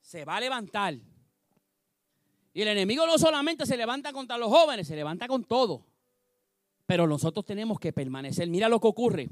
[0.00, 0.94] Se va a levantar.
[2.54, 5.84] Y el enemigo no solamente se levanta contra los jóvenes, se levanta con todo.
[6.86, 8.48] Pero nosotros tenemos que permanecer.
[8.48, 9.28] Mira lo que ocurre.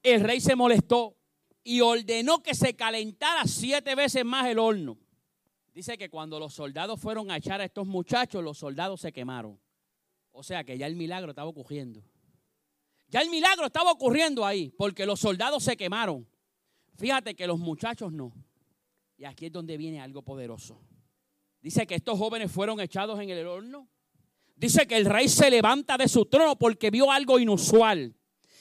[0.00, 1.16] El rey se molestó
[1.64, 4.96] y ordenó que se calentara siete veces más el horno.
[5.74, 9.58] Dice que cuando los soldados fueron a echar a estos muchachos, los soldados se quemaron.
[10.36, 12.02] O sea que ya el milagro estaba ocurriendo.
[13.08, 16.26] Ya el milagro estaba ocurriendo ahí, porque los soldados se quemaron.
[16.96, 18.32] Fíjate que los muchachos no.
[19.16, 20.80] Y aquí es donde viene algo poderoso.
[21.60, 23.88] Dice que estos jóvenes fueron echados en el horno.
[24.56, 28.16] Dice que el rey se levanta de su trono porque vio algo inusual.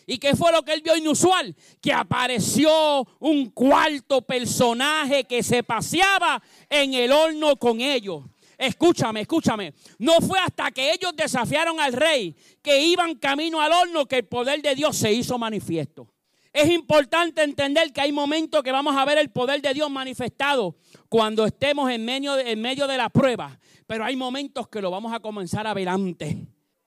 [0.05, 1.55] ¿Y qué fue lo que él vio inusual?
[1.81, 8.23] Que apareció un cuarto personaje que se paseaba en el horno con ellos.
[8.57, 9.73] Escúchame, escúchame.
[9.97, 14.25] No fue hasta que ellos desafiaron al rey que iban camino al horno que el
[14.25, 16.07] poder de Dios se hizo manifiesto.
[16.51, 20.75] Es importante entender que hay momentos que vamos a ver el poder de Dios manifestado
[21.09, 23.59] cuando estemos en medio, de, en medio de la prueba.
[23.87, 26.35] Pero hay momentos que lo vamos a comenzar a ver antes.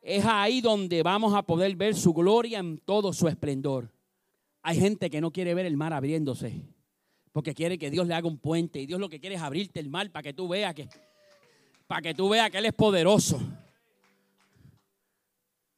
[0.01, 3.93] Es ahí donde vamos a poder ver su gloria en todo su esplendor.
[4.63, 6.63] Hay gente que no quiere ver el mar abriéndose
[7.37, 9.79] porque quiere que Dios le haga un puente y Dios lo que quiere es abrirte
[9.79, 10.89] el mar para que tú veas que
[11.87, 13.41] para que tú veas que él es poderoso.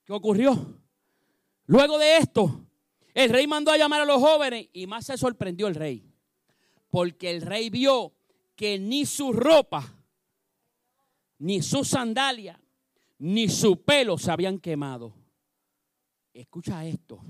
[0.05, 0.81] ¿Qué ocurrió?
[1.67, 2.65] Luego de esto,
[3.13, 6.11] el rey mandó a llamar a los jóvenes y más se sorprendió el rey.
[6.89, 8.15] Porque el rey vio
[8.57, 9.95] que ni su ropa,
[11.39, 12.59] ni su sandalia,
[13.19, 15.15] ni su pelo se habían quemado.
[16.33, 17.21] Escucha esto.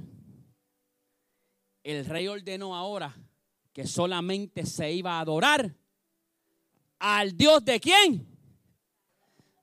[1.83, 3.17] El rey ordenó ahora
[3.73, 5.75] que solamente se iba a adorar
[6.99, 8.28] al Dios de quién.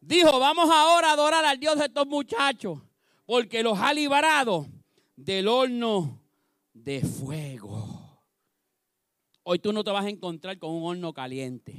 [0.05, 2.79] Dijo, vamos ahora a adorar al Dios de estos muchachos,
[3.25, 4.67] porque los ha librado
[5.15, 6.21] del horno
[6.71, 8.21] de fuego.
[9.41, 11.71] Hoy tú no te vas a encontrar con un horno caliente.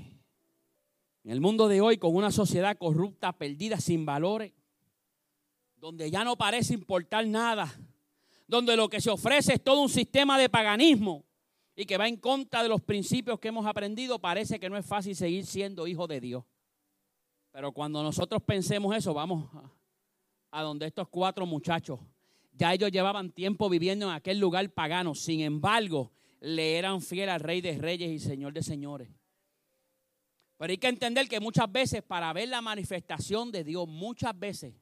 [1.22, 4.52] En el mundo de hoy, con una sociedad corrupta, perdida, sin valores,
[5.76, 7.72] donde ya no parece importar nada,
[8.48, 11.24] donde lo que se ofrece es todo un sistema de paganismo
[11.76, 14.84] y que va en contra de los principios que hemos aprendido, parece que no es
[14.84, 16.44] fácil seguir siendo hijo de Dios.
[17.56, 19.48] Pero cuando nosotros pensemos eso, vamos
[20.50, 21.98] a, donde estos cuatro muchachos
[22.52, 25.14] ya ellos llevaban tiempo viviendo en aquel lugar pagano.
[25.14, 29.08] Sin embargo, le eran fieles al Rey de Reyes y Señor de Señores.
[30.58, 34.74] Pero hay que entender que muchas veces para ver la manifestación de Dios, muchas veces,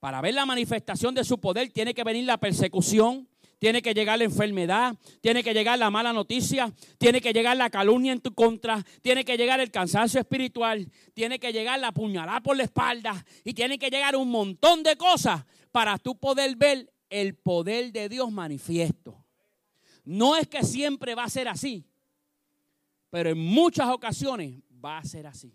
[0.00, 3.26] para ver la manifestación de su poder, tiene que venir la persecución,
[3.58, 7.70] tiene que llegar la enfermedad, tiene que llegar la mala noticia, tiene que llegar la
[7.70, 12.40] calumnia en tu contra, tiene que llegar el cansancio espiritual, tiene que llegar la puñalada
[12.40, 16.92] por la espalda y tiene que llegar un montón de cosas para tú poder ver
[17.10, 19.24] el poder de Dios manifiesto.
[20.04, 21.84] No es que siempre va a ser así,
[23.10, 25.54] pero en muchas ocasiones va a ser así.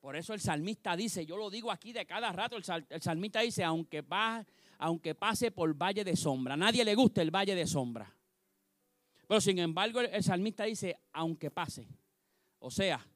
[0.00, 2.64] Por eso el salmista dice, yo lo digo aquí de cada rato, el,
[3.02, 4.44] salmista dice, aunque, va,
[4.78, 8.14] aunque pase por valle de sombra, nadie le gusta el valle de sombra.
[9.26, 11.88] Pero sin embargo el salmista dice, aunque pase.
[12.60, 13.06] O sea,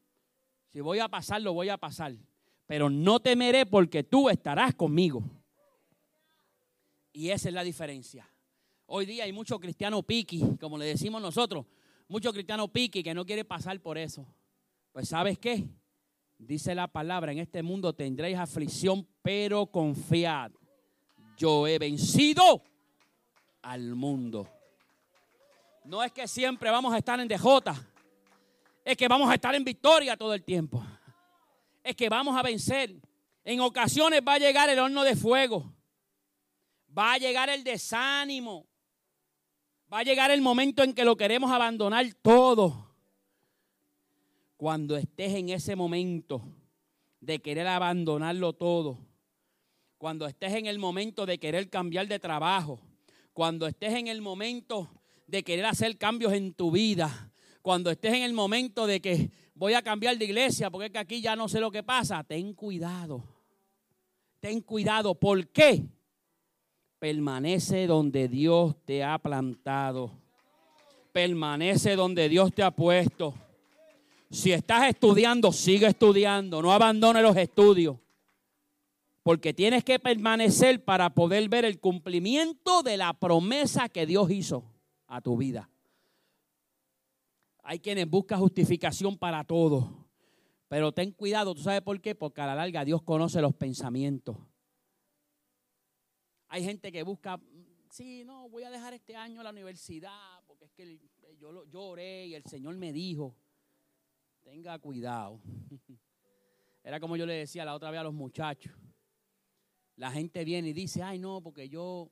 [0.68, 2.14] si voy a pasar, lo voy a pasar.
[2.66, 5.22] Pero no temeré porque tú estarás conmigo.
[7.12, 8.28] Y esa es la diferencia.
[8.86, 11.64] Hoy día hay muchos cristianos piqui, como le decimos nosotros,
[12.08, 14.26] muchos cristianos piqui que no quieren pasar por eso.
[14.92, 15.64] Pues sabes qué?
[16.38, 20.52] Dice la palabra, en este mundo tendréis aflicción, pero confiad.
[21.36, 22.62] Yo he vencido
[23.62, 24.48] al mundo.
[25.84, 27.74] No es que siempre vamos a estar en DJ,
[28.84, 30.84] es que vamos a estar en victoria todo el tiempo.
[31.82, 32.94] Es que vamos a vencer.
[33.44, 35.72] En ocasiones va a llegar el horno de fuego.
[36.96, 38.66] Va a llegar el desánimo.
[39.92, 42.90] Va a llegar el momento en que lo queremos abandonar todo.
[44.56, 46.42] Cuando estés en ese momento
[47.20, 48.98] de querer abandonarlo todo.
[50.02, 52.80] Cuando estés en el momento de querer cambiar de trabajo.
[53.32, 54.90] Cuando estés en el momento
[55.28, 57.30] de querer hacer cambios en tu vida.
[57.62, 60.98] Cuando estés en el momento de que voy a cambiar de iglesia porque es que
[60.98, 62.24] aquí ya no sé lo que pasa.
[62.24, 63.22] Ten cuidado.
[64.40, 65.14] Ten cuidado.
[65.14, 65.84] ¿Por qué?
[66.98, 70.10] Permanece donde Dios te ha plantado.
[71.12, 73.34] Permanece donde Dios te ha puesto.
[74.32, 76.60] Si estás estudiando, sigue estudiando.
[76.60, 78.01] No abandone los estudios.
[79.22, 84.64] Porque tienes que permanecer para poder ver el cumplimiento de la promesa que Dios hizo
[85.06, 85.70] a tu vida.
[87.62, 90.08] Hay quienes buscan justificación para todo.
[90.68, 92.14] Pero ten cuidado, ¿tú sabes por qué?
[92.14, 94.36] Porque a la larga Dios conoce los pensamientos.
[96.48, 97.40] Hay gente que busca,
[97.90, 100.98] sí, no, voy a dejar este año la universidad porque es que
[101.38, 103.36] yo, yo oré y el Señor me dijo,
[104.42, 105.40] tenga cuidado.
[106.82, 108.72] Era como yo le decía la otra vez a los muchachos.
[109.96, 112.10] La gente viene y dice, ay no, porque yo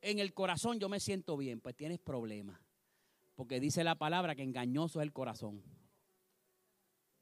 [0.00, 1.60] en el corazón yo me siento bien.
[1.60, 2.60] Pues tienes problemas.
[3.34, 5.62] Porque dice la palabra que engañoso es el corazón.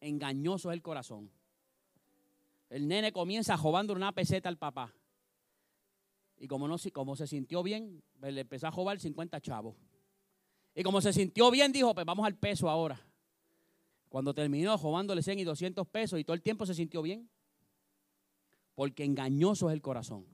[0.00, 1.30] Engañoso es el corazón.
[2.68, 4.92] El nene comienza jobando una peseta al papá.
[6.38, 9.76] Y como, no, como se sintió bien, pues le empezó a jobar 50 chavos.
[10.74, 13.00] Y como se sintió bien, dijo, pues vamos al peso ahora.
[14.09, 17.30] Cuando terminó jobándole 100 y 200 pesos y todo el tiempo se sintió bien.
[18.74, 20.26] Porque engañoso es el corazón.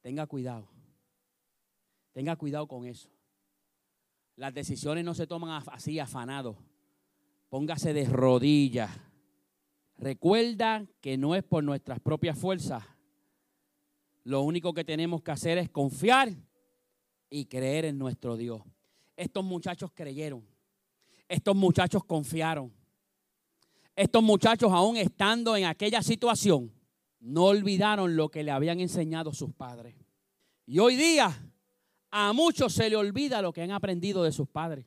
[0.00, 0.68] Tenga cuidado.
[2.12, 3.10] Tenga cuidado con eso.
[4.36, 6.56] Las decisiones no se toman así afanados.
[7.48, 8.90] Póngase de rodillas.
[9.98, 12.84] Recuerda que no es por nuestras propias fuerzas,
[14.24, 16.34] lo único que tenemos que hacer es confiar
[17.30, 18.60] y creer en nuestro Dios.
[19.16, 20.46] Estos muchachos creyeron.
[21.28, 22.72] Estos muchachos confiaron.
[23.94, 26.70] Estos muchachos, aún estando en aquella situación,
[27.20, 29.96] no olvidaron lo que le habían enseñado sus padres.
[30.66, 31.52] Y hoy día
[32.10, 34.86] a muchos se le olvida lo que han aprendido de sus padres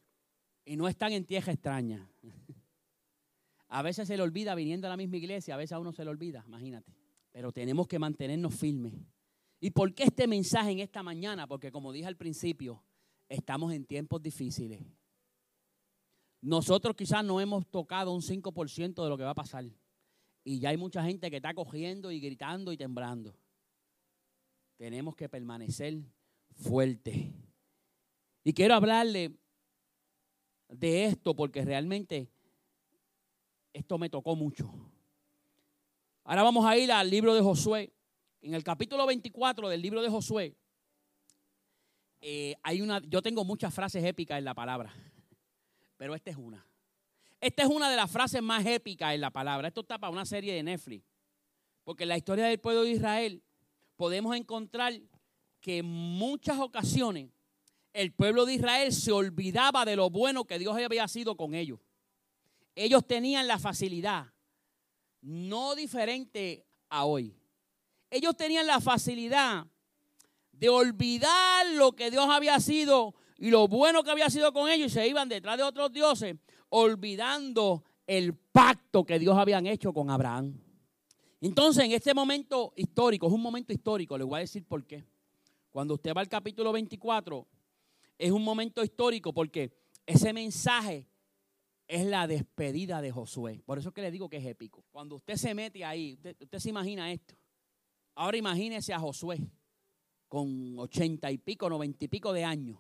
[0.66, 2.12] y no están en tierra extraña.
[3.72, 6.04] A veces se le olvida viniendo a la misma iglesia, a veces a uno se
[6.04, 6.92] le olvida, imagínate.
[7.32, 8.96] Pero tenemos que mantenernos firmes.
[9.60, 11.46] ¿Y por qué este mensaje en esta mañana?
[11.46, 12.84] Porque como dije al principio,
[13.28, 14.82] estamos en tiempos difíciles.
[16.42, 19.66] Nosotros quizás no hemos tocado un 5% de lo que va a pasar.
[20.50, 23.38] Y ya hay mucha gente que está cogiendo y gritando y temblando.
[24.78, 26.00] Tenemos que permanecer
[26.56, 27.28] fuertes.
[28.44, 29.38] Y quiero hablarle
[30.68, 32.32] de esto porque realmente
[33.74, 34.74] esto me tocó mucho.
[36.24, 37.94] Ahora vamos a ir al libro de Josué.
[38.42, 40.56] En el capítulo 24 del libro de Josué,
[42.22, 44.92] eh, hay una, yo tengo muchas frases épicas en la palabra,
[45.96, 46.69] pero esta es una.
[47.42, 49.68] Esta es una de las frases más épicas en la palabra.
[49.68, 51.06] Esto está para una serie de Netflix.
[51.84, 53.44] Porque en la historia del pueblo de Israel
[53.96, 54.94] podemos encontrar
[55.62, 57.32] que en muchas ocasiones
[57.94, 61.80] el pueblo de Israel se olvidaba de lo bueno que Dios había sido con ellos.
[62.76, 64.28] Ellos tenían la facilidad,
[65.22, 67.36] no diferente a hoy.
[68.10, 69.66] Ellos tenían la facilidad
[70.52, 74.92] de olvidar lo que Dios había sido y lo bueno que había sido con ellos
[74.92, 76.36] y se iban detrás de otros dioses,
[76.70, 80.60] olvidando el pacto que Dios habían hecho con Abraham.
[81.42, 85.06] Entonces, en este momento histórico, es un momento histórico, les voy a decir por qué.
[85.70, 87.48] Cuando usted va al capítulo 24,
[88.18, 89.72] es un momento histórico porque
[90.06, 91.08] ese mensaje
[91.88, 93.62] es la despedida de Josué.
[93.66, 94.84] Por eso es que le digo que es épico.
[94.92, 97.36] Cuando usted se mete ahí, usted, se imagina esto.
[98.16, 99.40] Ahora imagínese a Josué
[100.28, 102.78] con ochenta y pico, noventa y pico de años,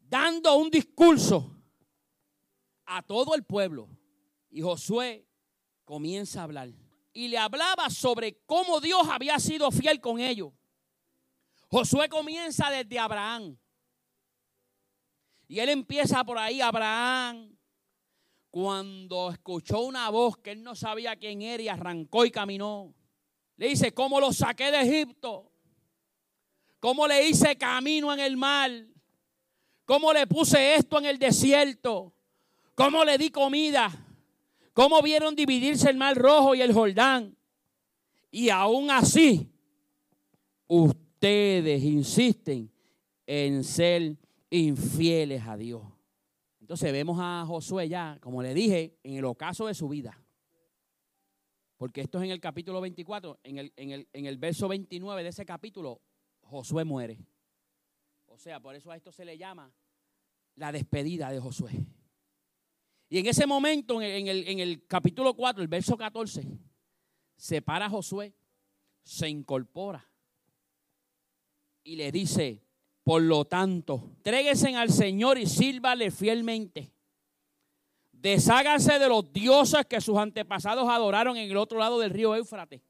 [0.00, 1.55] dando un discurso
[2.86, 3.88] a todo el pueblo.
[4.50, 5.26] Y Josué
[5.84, 6.70] comienza a hablar.
[7.12, 10.52] Y le hablaba sobre cómo Dios había sido fiel con ellos.
[11.68, 13.56] Josué comienza desde Abraham.
[15.48, 17.56] Y él empieza por ahí, Abraham,
[18.50, 22.94] cuando escuchó una voz que él no sabía quién era y arrancó y caminó.
[23.56, 25.52] Le dice, ¿cómo lo saqué de Egipto?
[26.80, 28.70] ¿Cómo le hice camino en el mar?
[29.84, 32.15] ¿Cómo le puse esto en el desierto?
[32.76, 33.90] ¿Cómo le di comida?
[34.74, 37.34] ¿Cómo vieron dividirse el mar rojo y el Jordán?
[38.30, 39.50] Y aún así,
[40.66, 42.70] ustedes insisten
[43.26, 44.18] en ser
[44.50, 45.82] infieles a Dios.
[46.60, 50.22] Entonces vemos a Josué ya, como le dije, en el ocaso de su vida.
[51.78, 55.46] Porque esto es en el capítulo 24, en el, en el verso 29 de ese
[55.46, 56.02] capítulo,
[56.42, 57.18] Josué muere.
[58.26, 59.72] O sea, por eso a esto se le llama
[60.56, 61.86] la despedida de Josué.
[63.08, 66.44] Y en ese momento, en el, capítulo 4, el verso 14,
[67.36, 68.34] se para Josué,
[69.04, 70.04] se incorpora
[71.84, 72.64] y le dice,
[73.04, 76.90] por lo tanto, tréguesen al Señor y sírvale fielmente.
[78.10, 82.80] Desháganse de los dioses que sus antepasados adoraron en el otro lado del río Éufrates,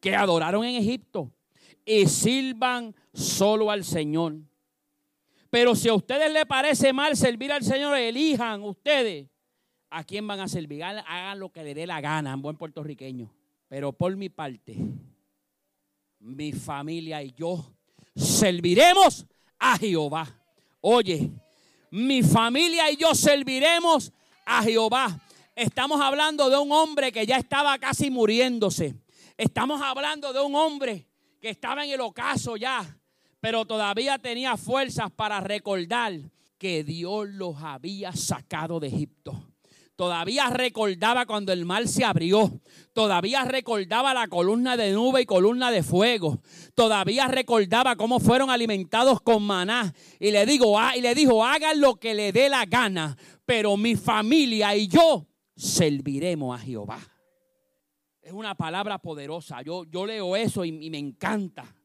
[0.00, 1.32] que adoraron en Egipto,
[1.84, 4.36] y sirvan solo al Señor.
[5.48, 9.26] Pero si a ustedes les parece mal servir al Señor, elijan ustedes
[9.90, 10.82] a quién van a servir.
[10.84, 13.30] Hagan lo que les dé la gana, en buen puertorriqueño.
[13.68, 14.76] Pero por mi parte,
[16.20, 17.72] mi familia y yo
[18.14, 19.26] serviremos
[19.58, 20.26] a Jehová.
[20.80, 21.30] Oye,
[21.90, 24.12] mi familia y yo serviremos
[24.46, 25.20] a Jehová.
[25.54, 28.94] Estamos hablando de un hombre que ya estaba casi muriéndose.
[29.36, 31.06] Estamos hablando de un hombre
[31.40, 32.98] que estaba en el ocaso ya,
[33.40, 36.12] pero todavía tenía fuerzas para recordar
[36.58, 39.49] que Dios los había sacado de Egipto.
[40.00, 42.62] Todavía recordaba cuando el mar se abrió.
[42.94, 46.40] Todavía recordaba la columna de nube y columna de fuego.
[46.74, 49.92] Todavía recordaba cómo fueron alimentados con maná.
[50.18, 53.14] Y le, digo, ah, y le dijo, hagan lo que le dé la gana.
[53.44, 56.98] Pero mi familia y yo serviremos a Jehová.
[58.22, 59.60] Es una palabra poderosa.
[59.60, 61.76] Yo, yo leo eso y, y me encanta.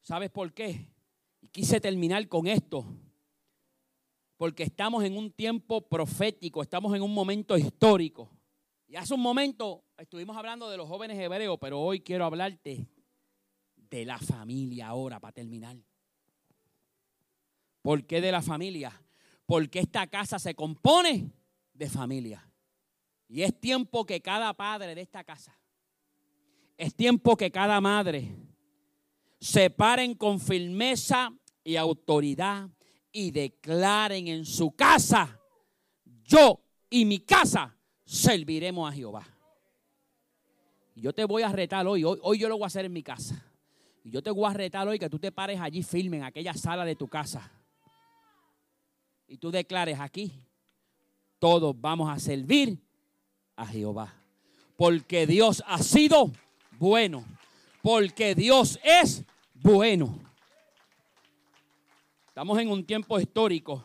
[0.00, 0.92] ¿Sabes por qué?
[1.40, 2.86] Y quise terminar con esto
[4.38, 8.30] porque estamos en un tiempo profético, estamos en un momento histórico.
[8.86, 12.86] Y hace un momento estuvimos hablando de los jóvenes hebreos, pero hoy quiero hablarte
[13.76, 15.76] de la familia ahora, para terminar.
[17.82, 18.92] ¿Por qué de la familia?
[19.44, 21.32] Porque esta casa se compone
[21.72, 22.48] de familia.
[23.26, 25.58] Y es tiempo que cada padre de esta casa,
[26.76, 28.36] es tiempo que cada madre
[29.40, 31.32] se paren con firmeza
[31.64, 32.70] y autoridad
[33.12, 35.40] y declaren en su casa,
[36.24, 39.26] yo y mi casa serviremos a Jehová.
[40.94, 43.02] Yo te voy a retar hoy, hoy, hoy yo lo voy a hacer en mi
[43.02, 43.44] casa.
[44.02, 46.54] Y yo te voy a retar hoy que tú te pares allí firme en aquella
[46.54, 47.52] sala de tu casa.
[49.26, 50.32] Y tú declares aquí,
[51.38, 52.78] todos vamos a servir
[53.54, 54.14] a Jehová.
[54.76, 56.32] Porque Dios ha sido
[56.78, 57.24] bueno.
[57.82, 60.27] Porque Dios es bueno.
[62.38, 63.84] Estamos en un tiempo histórico.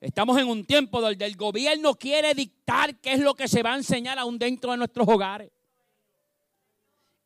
[0.00, 3.72] Estamos en un tiempo donde el gobierno quiere dictar qué es lo que se va
[3.72, 5.50] a enseñar aún dentro de nuestros hogares.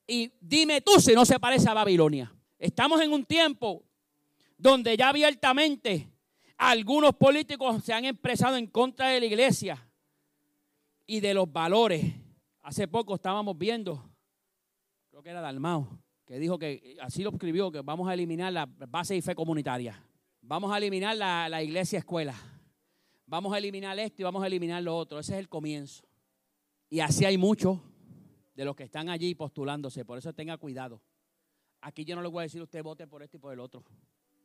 [0.07, 2.35] Y dime tú si no se parece a Babilonia.
[2.59, 3.85] Estamos en un tiempo
[4.57, 6.09] donde ya abiertamente
[6.57, 9.87] algunos políticos se han expresado en contra de la iglesia
[11.07, 12.03] y de los valores.
[12.63, 14.03] Hace poco estábamos viendo,
[15.11, 15.87] creo que era Dalmao,
[16.27, 20.03] que dijo que, así lo escribió, que vamos a eliminar la base y fe comunitaria.
[20.43, 22.35] Vamos a eliminar la, la iglesia escuela.
[23.27, 25.19] Vamos a eliminar esto y vamos a eliminar lo otro.
[25.19, 26.05] Ese es el comienzo.
[26.89, 27.79] Y así hay muchos
[28.55, 30.05] de los que están allí postulándose.
[30.05, 31.01] Por eso tenga cuidado.
[31.81, 33.85] Aquí yo no le voy a decir usted vote por esto y por el otro.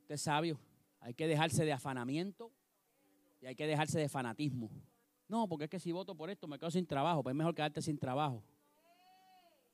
[0.02, 0.60] Usted es sabio.
[1.00, 2.52] Hay que dejarse de afanamiento
[3.42, 4.70] y hay que dejarse de fanatismo.
[5.28, 7.24] No, porque es que si voto por esto me quedo sin trabajo.
[7.24, 8.44] Pues es mejor quedarte sin trabajo.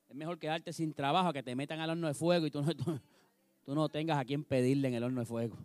[0.08, 2.74] Es mejor quedarte sin trabajo que te metan al horno de fuego y tú no,
[3.66, 5.58] tú no tengas a quien pedirle en el horno de fuego.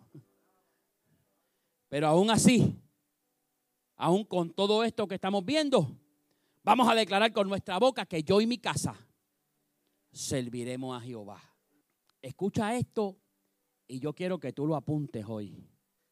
[1.89, 2.75] Pero aún así,
[3.95, 5.95] aún con todo esto que estamos viendo,
[6.63, 8.95] Vamos a declarar con nuestra boca que yo y mi casa
[10.11, 11.41] serviremos a Jehová.
[12.21, 13.17] Escucha esto
[13.85, 15.67] y yo quiero que tú lo apuntes hoy.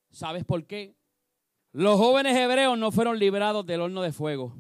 [0.10, 0.98] ¿Sabes por qué?
[1.72, 4.54] Los jóvenes hebreos no fueron librados del horno de fuego,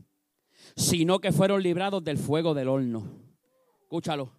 [0.78, 3.03] sino que fueron librados del fuego del horno.
[3.91, 4.31] Escúchalo.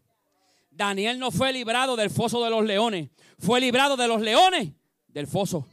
[0.70, 4.70] Daniel no fue librado del foso de los leones, fue librado de los leones
[5.09, 5.68] del foso.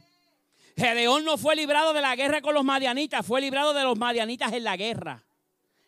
[0.76, 4.52] Gedeón no fue librado de la guerra con los madianitas, fue librado de los madianitas
[4.52, 5.24] en la guerra.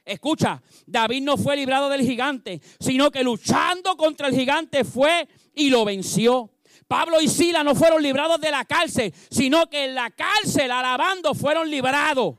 [0.07, 5.69] Escucha, David no fue librado del gigante, sino que luchando contra el gigante fue y
[5.69, 6.49] lo venció.
[6.89, 11.35] Pablo y Sila no fueron librados de la cárcel, sino que en la cárcel alabando
[11.35, 12.37] fueron librados.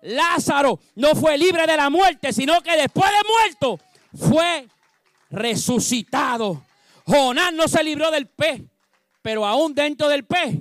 [0.00, 3.78] Lázaro no fue libre de la muerte, sino que después de muerto
[4.14, 4.66] fue
[5.30, 6.62] resucitado.
[7.04, 8.62] Jonás no se libró del pez,
[9.22, 10.56] pero aún dentro del pez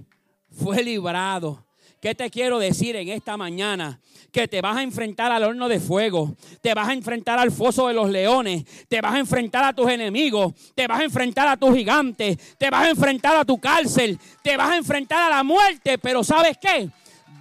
[0.51, 1.65] fue librado.
[2.01, 3.99] ¿Qué te quiero decir en esta mañana?
[4.32, 7.88] Que te vas a enfrentar al horno de fuego, te vas a enfrentar al foso
[7.88, 11.57] de los leones, te vas a enfrentar a tus enemigos, te vas a enfrentar a
[11.57, 15.43] tus gigantes, te vas a enfrentar a tu cárcel, te vas a enfrentar a la
[15.43, 16.89] muerte, pero ¿sabes qué?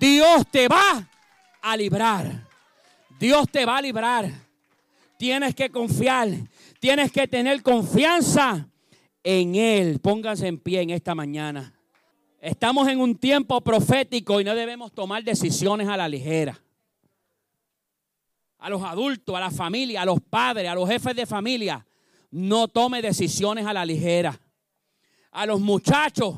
[0.01, 1.07] Dios te va
[1.61, 2.47] a librar.
[3.19, 4.31] Dios te va a librar.
[5.19, 6.29] Tienes que confiar,
[6.81, 8.69] tienes que tener confianza
[9.23, 10.01] en Él.
[10.01, 11.75] Pónganse en pie en esta mañana.
[12.41, 16.61] Estamos en un tiempo profético y no debemos tomar decisiones a la ligera.
[18.59, 21.87] A los adultos, a la familia, a los padres, a los jefes de familia,
[22.31, 24.39] no tome decisiones a la ligera.
[25.33, 26.37] A los muchachos,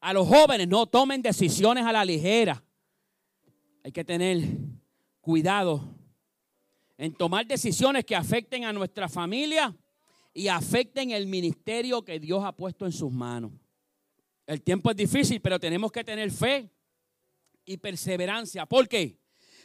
[0.00, 2.62] a los jóvenes, no tomen decisiones a la ligera.
[3.82, 4.42] Hay que tener
[5.20, 5.94] cuidado
[6.96, 9.74] en tomar decisiones que afecten a nuestra familia
[10.32, 13.52] y afecten el ministerio que Dios ha puesto en sus manos.
[14.46, 16.70] El tiempo es difícil, pero tenemos que tener fe
[17.64, 18.66] y perseverancia.
[18.66, 19.18] ¿Por qué?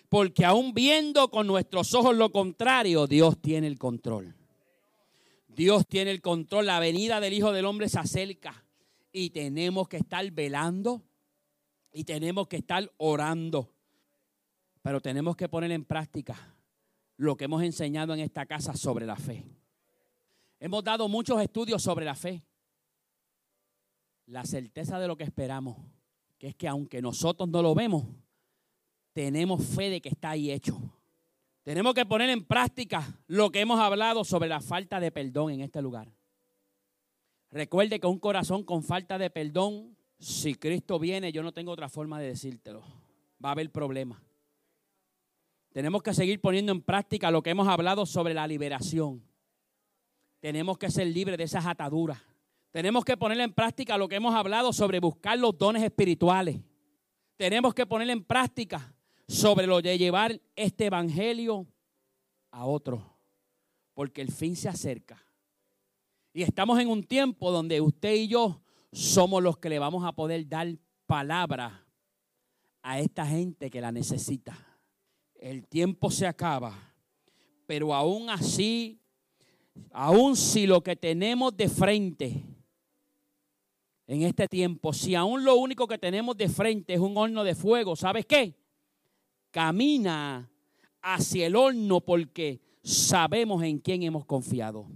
[0.07, 4.35] Porque aún viendo con nuestros ojos lo contrario, Dios tiene el control.
[5.47, 6.65] Dios tiene el control.
[6.65, 8.63] La venida del Hijo del Hombre se acerca
[9.11, 11.03] y tenemos que estar velando
[11.91, 13.73] y tenemos que estar orando.
[14.81, 16.55] Pero tenemos que poner en práctica
[17.19, 19.45] lo que hemos enseñado en esta casa sobre la fe.
[20.59, 22.43] Hemos dado muchos estudios sobre la fe
[24.29, 25.77] la certeza de lo que esperamos,
[26.37, 28.05] que es que aunque nosotros no lo vemos,
[29.11, 30.79] tenemos fe de que está ahí hecho.
[31.63, 35.61] Tenemos que poner en práctica lo que hemos hablado sobre la falta de perdón en
[35.61, 36.13] este lugar.
[37.51, 41.89] Recuerde que un corazón con falta de perdón, si Cristo viene, yo no tengo otra
[41.89, 42.83] forma de decírtelo.
[43.43, 44.21] Va a haber problema.
[45.71, 49.23] Tenemos que seguir poniendo en práctica lo que hemos hablado sobre la liberación.
[50.39, 52.19] Tenemos que ser libres de esas ataduras.
[52.71, 56.59] Tenemos que poner en práctica lo que hemos hablado sobre buscar los dones espirituales.
[57.35, 58.93] Tenemos que poner en práctica
[59.27, 61.67] sobre lo de llevar este evangelio
[62.51, 63.17] a otro,
[63.93, 65.23] porque el fin se acerca.
[66.33, 68.61] Y estamos en un tiempo donde usted y yo
[68.91, 70.67] somos los que le vamos a poder dar
[71.05, 71.85] palabra
[72.81, 74.68] a esta gente que la necesita.
[75.39, 76.93] El tiempo se acaba,
[77.65, 78.99] pero aún así,
[79.91, 82.43] aún si lo que tenemos de frente
[84.05, 87.55] en este tiempo, si aún lo único que tenemos de frente es un horno de
[87.55, 88.53] fuego, ¿sabes qué?
[89.49, 90.51] Camina
[91.01, 94.87] hacia el horno porque sabemos en quién hemos confiado.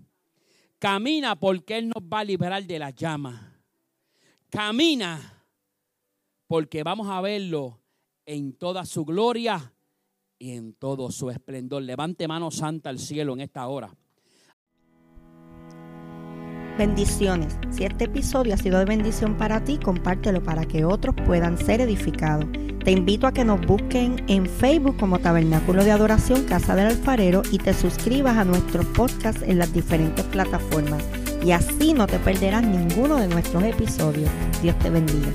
[0.78, 3.62] Camina porque Él nos va a liberar de la llama.
[4.50, 5.46] Camina
[6.48, 7.80] porque vamos a verlo
[8.26, 9.73] en toda su gloria
[10.44, 11.84] y en todo su esplendor.
[11.84, 13.96] Levante mano santa al cielo en esta hora.
[16.78, 17.58] Bendiciones.
[17.72, 21.80] Si este episodio ha sido de bendición para ti, compártelo para que otros puedan ser
[21.80, 22.46] edificados.
[22.84, 27.44] Te invito a que nos busquen en Facebook como Tabernáculo de Adoración Casa del Alfarero
[27.50, 31.06] y te suscribas a nuestros podcasts en las diferentes plataformas.
[31.46, 34.30] Y así no te perderás ninguno de nuestros episodios.
[34.62, 35.32] Dios te bendiga.